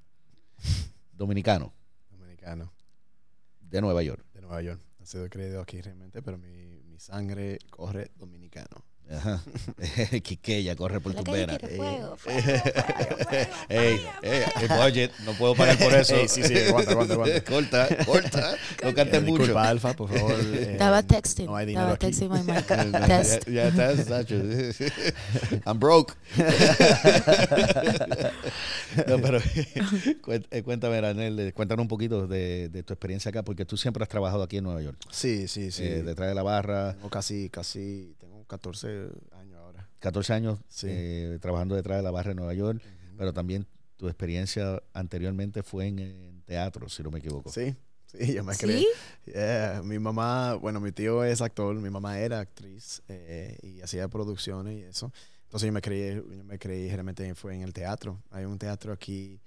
[1.13, 1.73] dominicano,
[2.11, 2.71] Dominicano,
[3.61, 4.25] de Nueva York.
[4.33, 4.81] de Nueva York.
[5.01, 8.83] Ha sido creído aquí realmente, pero mi, mi sangre corre dominicano.
[9.11, 9.41] Ajá.
[10.23, 11.59] Quiqueya corre por La tus venas.
[13.69, 16.15] el budget, no puedo pagar por eso.
[16.15, 17.43] Ey, sí, sí, aguanta, aguanta, aguanta.
[17.51, 19.37] corta, corta, no cantes Eh, mucho.
[19.43, 20.33] disculpa, Alfa, por favor.
[20.39, 21.45] eh, Estaba texting.
[21.45, 22.67] No hay dinero estaba texting my mic.
[22.67, 23.47] Ya, Test.
[23.49, 24.35] ya estás, Sacho.
[25.65, 26.13] I'm broke.
[29.07, 29.39] no, pero
[30.51, 34.03] eh, cuéntame, Ranel, eh, cuéntanos un poquito de, de tu experiencia acá, porque tú siempre
[34.03, 35.83] has trabajado aquí en Nueva York, Sí, sí, sí.
[35.83, 39.89] eh, detrás de la barra, Tengo casi, casi, tengo 14 años ahora.
[39.99, 40.87] 14 años Sí.
[40.89, 42.81] eh, trabajando detrás de la barra en Nueva York,
[43.17, 43.67] pero también
[43.97, 47.49] tu experiencia anteriormente fue en, en teatro, si no me equivoco.
[47.51, 47.75] Sí,
[48.05, 48.79] sí, yo me creí.
[49.25, 49.31] ¿Sí?
[49.31, 54.07] Yeah, Mi mamá, bueno, mi tío es actor, mi mamá era actriz eh, y hacía
[54.09, 55.11] producciones y eso.
[55.43, 58.21] Entonces yo me creí, yo me creí realmente fue en el teatro.
[58.31, 59.39] Hay un teatro aquí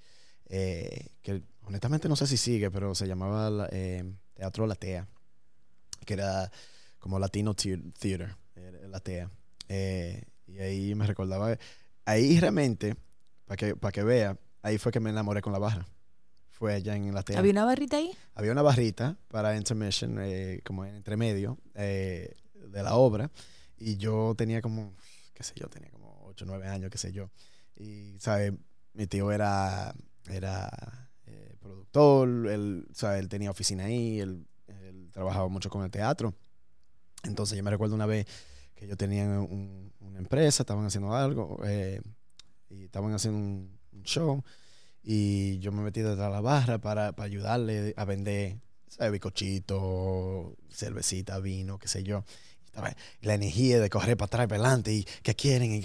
[0.48, 5.08] eh, que honestamente no sé si sigue, pero se llamaba la- eh, Teatro Latea,
[6.04, 6.50] que era
[7.00, 9.30] como Latino Thea- Theater, era Latea.
[9.68, 11.56] Eh, y ahí me recordaba,
[12.04, 12.96] ahí realmente,
[13.44, 15.86] para que, para que vea, ahí fue que me enamoré con la barra.
[16.50, 18.10] Fue allá en Latea ¿Había una barrita ahí?
[18.34, 23.30] había una barrita para intermission, eh, como en entremedio eh, de la obra.
[23.76, 24.94] Y yo tenía como,
[25.34, 27.30] qué sé yo, tenía como 8 o 9 años, qué sé yo.
[27.76, 28.54] Y, ¿sabes?
[28.94, 29.94] Mi tío era,
[30.30, 33.20] era eh, productor, él, ¿sabes?
[33.20, 36.34] Él tenía oficina ahí, él, él trabajaba mucho con el teatro.
[37.24, 38.26] Entonces yo me recuerdo una vez
[38.74, 42.00] que yo tenía un- una empresa, estaban haciendo algo eh,
[42.70, 44.42] y estaban haciendo un, un show
[45.02, 48.56] y yo me metí detrás de la barra para, para ayudarle a vender
[48.88, 49.12] ¿sabes?
[49.12, 52.24] bicochito, cervecita, vino, qué sé yo.
[52.62, 55.78] Y estaba la energía de correr para atrás y para adelante y qué quieren y,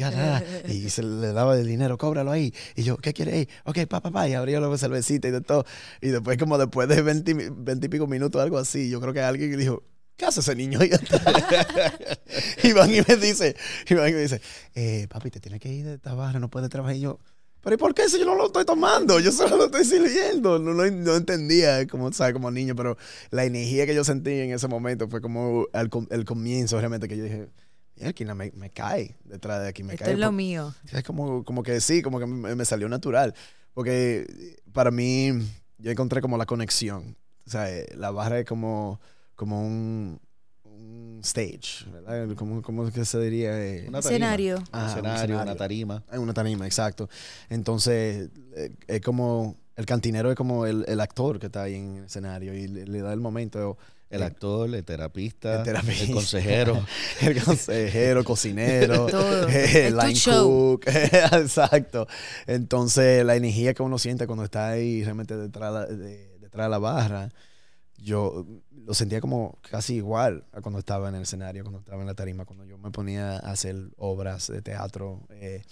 [0.71, 2.53] y se le daba el dinero, cóbralo ahí.
[2.75, 3.49] Y yo, ¿qué quiere ahí?
[3.65, 5.65] Ok, pa, pa, pa, y abría la cervecita y de todo.
[6.01, 9.13] Y después como después de 20, mi- 20 y pico minutos, algo así, yo creo
[9.13, 9.83] que alguien dijo,
[10.21, 10.77] ¿qué hace ese niño?
[12.63, 13.55] Iván y me dice,
[13.89, 14.39] Iván y me dice,
[14.75, 16.95] eh, papi, te tienes que ir de esta barra, no puedes trabajar.
[16.95, 17.19] Y yo,
[17.61, 19.19] pero ¿y por qué si yo no lo estoy tomando?
[19.19, 20.59] Yo solo lo estoy sirviendo.
[20.59, 22.33] No, no, no entendía, como, ¿sabes?
[22.33, 22.97] como niño, pero
[23.31, 27.07] la energía que yo sentí en ese momento fue como el, com- el comienzo realmente
[27.07, 27.47] que yo dije,
[27.95, 30.13] mierda, me, me cae detrás de aquí, me Esto cae.
[30.13, 30.73] es lo mío.
[30.91, 33.33] es como, como que sí, como que me, me salió natural.
[33.73, 35.31] Porque para mí,
[35.79, 37.15] yo encontré como la conexión.
[37.47, 38.99] O sea, eh, la barra es como,
[39.41, 40.19] como un,
[40.63, 42.35] un stage, ¿verdad?
[42.35, 43.51] Como, ¿Cómo es que se diría?
[43.59, 44.15] Eh, Una tarima.
[44.15, 44.57] Escenario.
[44.57, 45.41] Un Ah, un escenario, escenario.
[45.43, 46.03] una tarima.
[46.11, 47.09] es una tarima, exacto.
[47.49, 51.95] Entonces, eh, es como, el cantinero es como el, el actor que está ahí en
[51.97, 53.77] el escenario y le, le da el momento.
[54.11, 56.03] El actor, el terapista, El terapista.
[56.03, 56.85] el consejero.
[57.21, 59.17] el consejero, cocinero, tu
[59.47, 62.07] line cook, exacto.
[62.45, 66.69] Entonces, la energía que uno siente cuando está ahí realmente detrás de, de- detrás de
[66.69, 67.29] la barra,
[68.01, 72.07] yo lo sentía como casi igual a cuando estaba en el escenario, cuando estaba en
[72.07, 75.21] la tarima, cuando yo me ponía a hacer obras de teatro.
[75.29, 75.63] eh,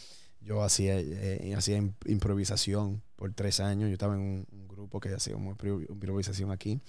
[0.42, 3.90] yo hacía, eh, hacía im- improvisación por tres años.
[3.90, 6.80] Yo estaba en un, un grupo que hacía impro- improvisación aquí.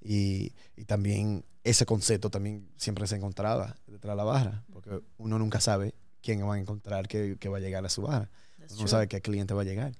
[0.00, 5.38] Y, y también ese concepto también siempre se encontraba detrás de la barra, porque uno
[5.38, 8.30] nunca sabe quién va a encontrar que, que va a llegar a su barra.
[8.58, 9.92] That's Uno no sabe qué cliente va a llegar.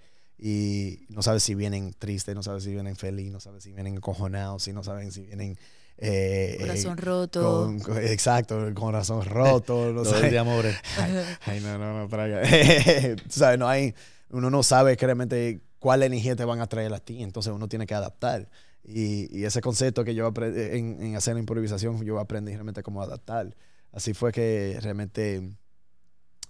[0.45, 3.95] Y no sabe si vienen tristes, no sabe si vienen feliz, no sabe si vienen
[3.95, 5.57] encojonados, si no saben si vienen...
[5.99, 7.41] eh, Corazón eh, roto.
[7.65, 9.93] con- con- exacto, el corazón roto.
[9.93, 10.65] no Todo sabe- el de amor.
[11.47, 12.09] Ay, no, no, no.
[13.23, 13.95] Tú sabes, no hay,
[14.31, 17.87] uno no sabe realmente cuál energía te van a traer a ti, entonces uno tiene
[17.87, 18.51] que adaptar.
[18.83, 22.83] Y, y ese concepto que yo aprendí en, en hacer la improvisación, yo aprendí realmente
[22.83, 23.55] cómo adaptar.
[23.93, 25.53] Así fue que realmente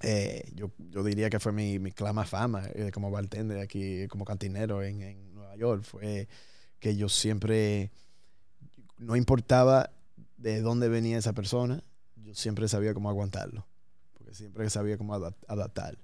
[0.02, 4.24] eh, yo, yo diría que fue mi, mi clama fama eh, como bartender aquí, como
[4.24, 5.84] cantinero en, en Nueva York.
[5.84, 6.28] Fue
[6.80, 7.90] que yo siempre,
[8.98, 9.90] no importaba
[10.36, 11.82] de dónde venía esa persona,
[12.16, 13.66] yo siempre sabía cómo aguantarlo.
[14.12, 15.98] Porque siempre sabía cómo adap- adaptar.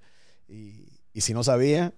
[0.47, 1.93] Y, y si no sabía,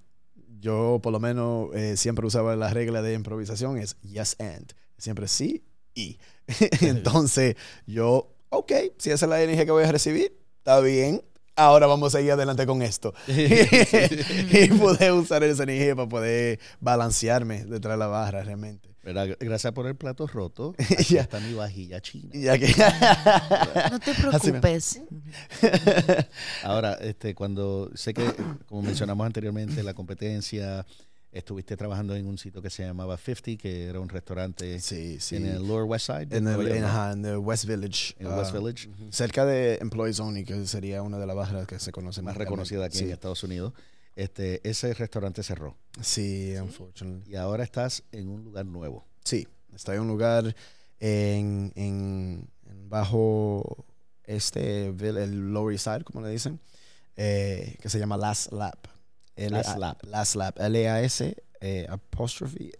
[0.59, 4.73] yo por lo menos eh, siempre usaba la regla de improvisación, es yes and.
[4.97, 5.63] Siempre sí
[5.95, 6.19] y.
[6.81, 11.23] Entonces yo, ok, si esa es la energía que voy a recibir, está bien.
[11.65, 13.13] Ahora vamos a seguir adelante con esto.
[13.27, 18.89] y pude usar esa energía para poder balancearme detrás de la barra realmente.
[19.03, 19.35] ¿Verdad?
[19.39, 20.75] Gracias por el plato roto.
[20.79, 21.21] Aquí Ya.
[21.21, 22.29] está mi vajilla china.
[22.33, 22.67] Ya que
[23.91, 25.01] No te preocupes.
[26.63, 28.23] Ahora, este, cuando sé que,
[28.67, 30.85] como mencionamos anteriormente, la competencia,
[31.31, 35.37] estuviste trabajando en un sitio que se llamaba 50, que era un restaurante sí, sí.
[35.37, 36.25] en el Lower West Side.
[36.25, 38.15] de En el, en, ajá, en el West Village.
[38.19, 38.89] En el West ah, Village.
[39.11, 42.85] Cerca de Employees Only, que sería una de las barras que se conoce más reconocida
[42.85, 43.03] aquí sí.
[43.05, 43.73] en Estados Unidos.
[44.15, 45.77] Este, ese restaurante cerró.
[46.01, 47.31] Sí, unfortunately.
[47.31, 49.05] Y ahora estás en un lugar nuevo.
[49.23, 50.55] Sí, estoy en un lugar
[50.99, 53.85] en, en, en bajo
[54.25, 56.59] este, el Lower East Side, como le dicen,
[57.15, 58.90] eh, que se llama Last Lap.
[59.35, 59.99] Last Lap.
[60.03, 60.59] Last Lap.
[60.59, 62.71] L-A-S eh, apóstrofe.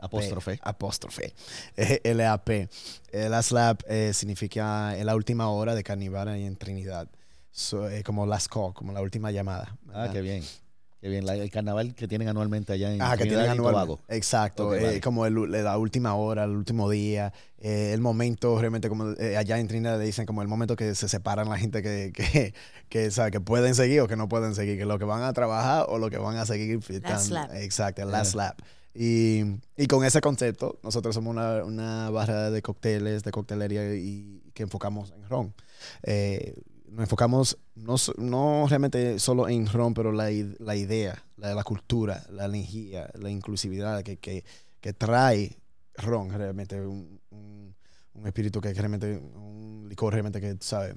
[0.00, 0.58] Apóstrofe.
[0.62, 1.34] Apóstrofe.
[1.76, 2.68] Eh, L-A-P.
[3.12, 7.08] Eh, Last Lap eh, significa en la última hora de carnival ahí en Trinidad.
[7.50, 9.76] So, eh, como last call, como la última llamada.
[9.92, 10.44] Ah, qué bien.
[11.00, 11.24] Qué bien.
[11.24, 13.72] La- el carnaval que tienen anualmente allá en Ah, que Trinidad tienen y anual.
[13.74, 14.00] Tobago.
[14.08, 15.00] Exacto, Ok, eh, vale.
[15.00, 19.58] como el- la última hora, el último día, eh, el momento realmente como eh, allá
[19.58, 22.52] en Trinidad le dicen como el momento que se separan la gente que, que,
[22.90, 25.32] que, sabe, que pueden seguir o que no pueden seguir, que lo que van a
[25.32, 26.80] trabajar o lo que van a seguir.
[27.02, 27.50] Last lap.
[27.54, 28.58] Exacto, el last lap.
[28.92, 29.42] Y,
[29.76, 34.64] y con ese concepto, nosotros somos una, una barra de cócteles, de coctelería y que
[34.64, 35.54] enfocamos en ron.
[36.02, 36.54] Eh,
[36.90, 41.54] nos enfocamos no, so- no realmente solo en ron, pero la, i- la idea, la,
[41.54, 44.44] la cultura, la energía, la inclusividad que, que,
[44.80, 45.56] que trae
[45.96, 47.74] ron realmente, un, un,
[48.14, 50.94] un espíritu que realmente, un licor realmente que, ¿sabes?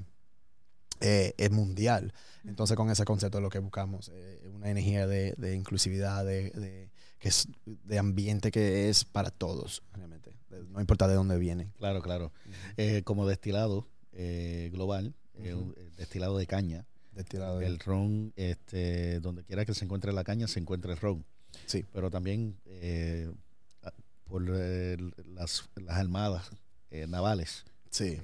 [1.01, 2.13] Eh, es mundial.
[2.45, 6.51] Entonces con ese concepto es lo que buscamos, eh, una energía de, de inclusividad, de,
[6.51, 10.31] de, que es, de ambiente que es para todos, realmente.
[10.69, 11.71] No importa de dónde viene.
[11.77, 12.31] Claro, claro.
[12.77, 14.69] Eh, como destilado eh,
[15.35, 15.55] eh,
[15.97, 20.47] destilado de caña, Destilado de- el ron, este, donde quiera que se encuentre la caña,
[20.47, 21.23] se encuentra el ron.
[21.67, 21.85] Sí.
[21.93, 23.31] Pero también eh,
[24.25, 24.97] por eh,
[25.35, 26.49] las, las armadas
[26.89, 27.65] eh, navales.
[27.91, 28.17] Sí.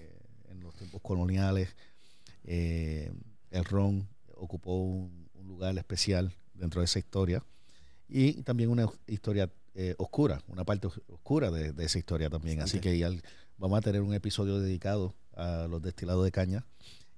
[0.49, 1.70] En los tiempos coloniales,
[2.43, 7.43] el ron ocupó un, un lugar especial dentro de esa historia
[8.07, 9.51] y también una historia
[9.97, 12.62] oscura, una parte os- oscura de, de esa historia también.
[12.62, 13.12] Así que ya
[13.57, 16.66] vamos a tener un episodio dedicado a los destilados de caña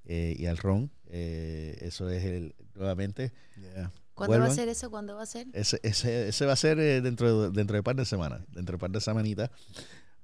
[0.06, 0.92] eh, y al ron.
[1.08, 3.32] Eh, eso es el, nuevamente.
[3.60, 3.92] Yeah.
[4.14, 4.90] ¿Cuándo va a ser eso?
[4.92, 5.48] ¿Cuándo va a ser?
[5.54, 8.42] Ese, ese, ese va a ser eh, dentro, de- dentro de un par de semanas,
[8.50, 9.50] dentro de un par de semanitas,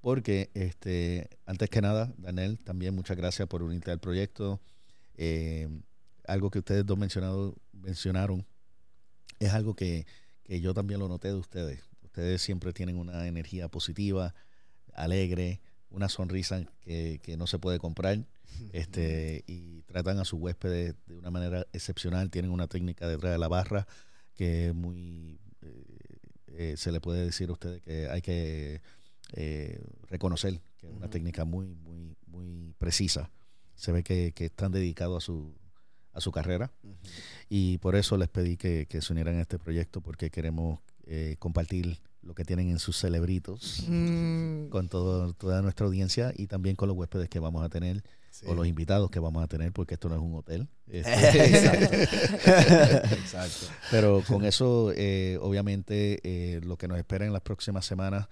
[0.01, 4.61] porque este, antes que nada, Daniel, también muchas gracias por unirte al proyecto.
[5.15, 5.67] Eh,
[6.27, 8.45] algo que ustedes dos mencionado, mencionaron
[9.39, 10.05] es algo que,
[10.43, 11.81] que yo también lo noté de ustedes.
[12.03, 14.35] Ustedes siempre tienen una energía positiva,
[14.93, 18.25] alegre, una sonrisa que, que no se puede comprar
[18.73, 22.29] este y tratan a sus huéspedes de una manera excepcional.
[22.29, 23.87] Tienen una técnica detrás de la barra
[24.33, 25.97] que es muy eh,
[26.47, 28.81] eh, se le puede decir a ustedes que hay que
[29.33, 33.31] eh, reconocer que es una técnica muy muy muy precisa.
[33.75, 35.55] Se ve que, que están dedicados a su
[36.13, 36.71] a su carrera
[37.47, 41.35] y por eso les pedí que, que se unieran a este proyecto porque queremos eh,
[41.39, 46.75] compartir lo que tienen en sus celebritos Mm, con todo, toda nuestra audiencia y también
[46.75, 48.45] con los huéspedes que vamos a tener Sí.
[48.47, 50.67] o los invitados que vamos a tener porque esto no es un hotel.
[50.85, 51.09] Este,
[51.47, 53.15] Exacto.
[53.15, 53.65] Exacto.
[53.89, 58.27] Pero con eso, eh, obviamente, eh, lo que nos espera en las próximas semanas,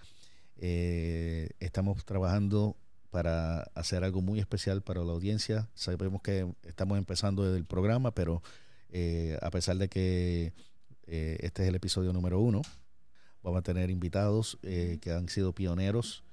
[0.57, 2.75] eh, estamos trabajando
[3.09, 5.69] para hacer algo muy especial para la audiencia.
[5.73, 8.43] Sabemos que estamos empezando desde el programa, pero
[8.91, 10.53] eh, a pesar de que
[11.07, 12.61] eh, este es el episodio número uno,
[13.45, 16.23] vamos a tener invitados eh, que han sido pioneros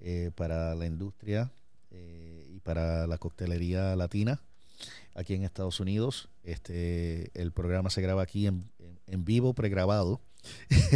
[0.00, 1.50] eh, para la industria
[1.92, 4.42] eh, y para la coctelería latina
[5.14, 6.28] aquí en Estados Unidos.
[6.42, 10.20] Este, el programa se graba aquí en, en- en vivo, pregrabado.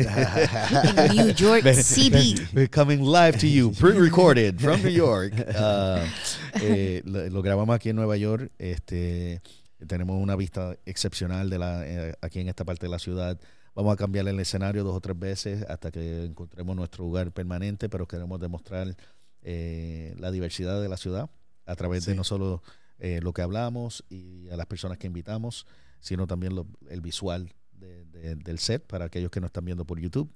[1.14, 2.34] New York City.
[2.54, 5.32] We're coming live to you, pre-recorded from New York.
[5.36, 6.04] Uh,
[6.60, 8.50] eh, lo, lo grabamos aquí en Nueva York.
[8.58, 9.40] Este,
[9.86, 13.38] tenemos una vista excepcional de la, eh, aquí en esta parte de la ciudad.
[13.74, 17.88] Vamos a cambiar el escenario dos o tres veces hasta que encontremos nuestro lugar permanente,
[17.88, 18.96] pero queremos demostrar
[19.42, 21.30] eh, la diversidad de la ciudad
[21.66, 22.62] a través de no solo
[22.98, 25.66] eh, lo que hablamos y a las personas que invitamos,
[26.00, 29.86] sino también lo- el visual de- de- del set para aquellos que nos están viendo
[29.86, 30.30] por YouTube.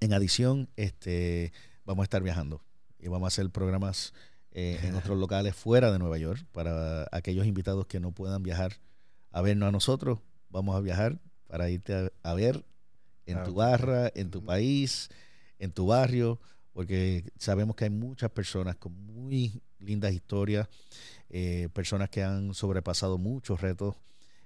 [0.00, 1.52] En adición, este,
[1.84, 2.62] vamos a estar viajando
[2.98, 4.12] y vamos a hacer programas
[4.50, 8.80] eh, en otros locales fuera de Nueva York para aquellos invitados que no puedan viajar
[9.30, 10.18] a vernos a nosotros.
[10.48, 11.20] Vamos a viajar
[11.52, 12.64] para irte a, a ver
[13.26, 13.44] en Claro.
[13.50, 15.10] tu barra, en tu país,
[15.58, 16.40] en tu barrio,
[16.72, 20.66] porque sabemos que hay muchas personas con muy lindas historias,
[21.28, 23.96] eh, personas que han sobrepasado muchos retos,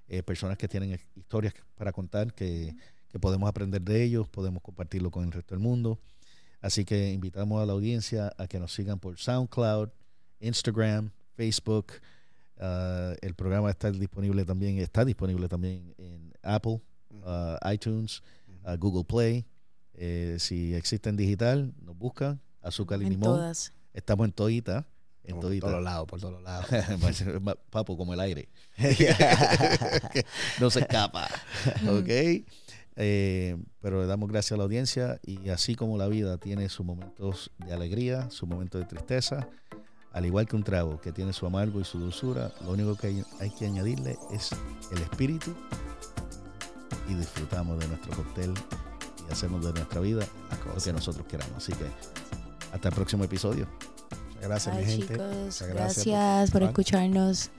[0.08, 2.74] eh, personas que tienen historias para contar que,
[3.08, 6.00] que podemos aprender de ellos, podemos compartirlo con el resto del mundo.
[6.60, 9.90] Así que invitamos a la audiencia a que nos sigan por SoundCloud,
[10.40, 11.92] Instagram, Facebook.
[12.58, 16.80] Ah, el programa está disponible también, está disponible también en Apple,
[17.24, 18.22] ah, iTunes,
[18.64, 19.46] ah, Google Play.
[19.94, 22.40] Eh, si existe en digital, nos buscan.
[22.62, 23.36] Azúcar y En limón.
[23.36, 23.72] todas.
[23.94, 24.86] Estamos en todita.
[25.24, 26.66] En Por todos lados, por todos lados.
[27.70, 28.48] Papo, como el aire.
[30.60, 31.28] no se escapa.
[31.88, 32.44] ¿Ok?
[32.96, 36.86] Eh, pero le damos gracias a la audiencia y así como la vida tiene sus
[36.86, 39.48] momentos de alegría, sus momentos de tristeza,
[40.12, 43.08] al igual que un trago que tiene su amargo y su dulzura, lo único que
[43.08, 44.50] hay, hay que añadirle es
[44.92, 45.54] el espíritu
[47.08, 48.54] y disfrutamos de nuestro cóctel
[49.28, 50.26] y hacemos de nuestra vida
[50.74, 51.56] lo que nosotros queramos.
[51.56, 51.86] Así que
[52.72, 53.66] hasta el próximo episodio.
[54.34, 55.14] Muchas gracias, Bye, mi gente.
[55.14, 55.26] chicos.
[55.26, 57.50] Muchas Gracias, gracias por por escucharnos.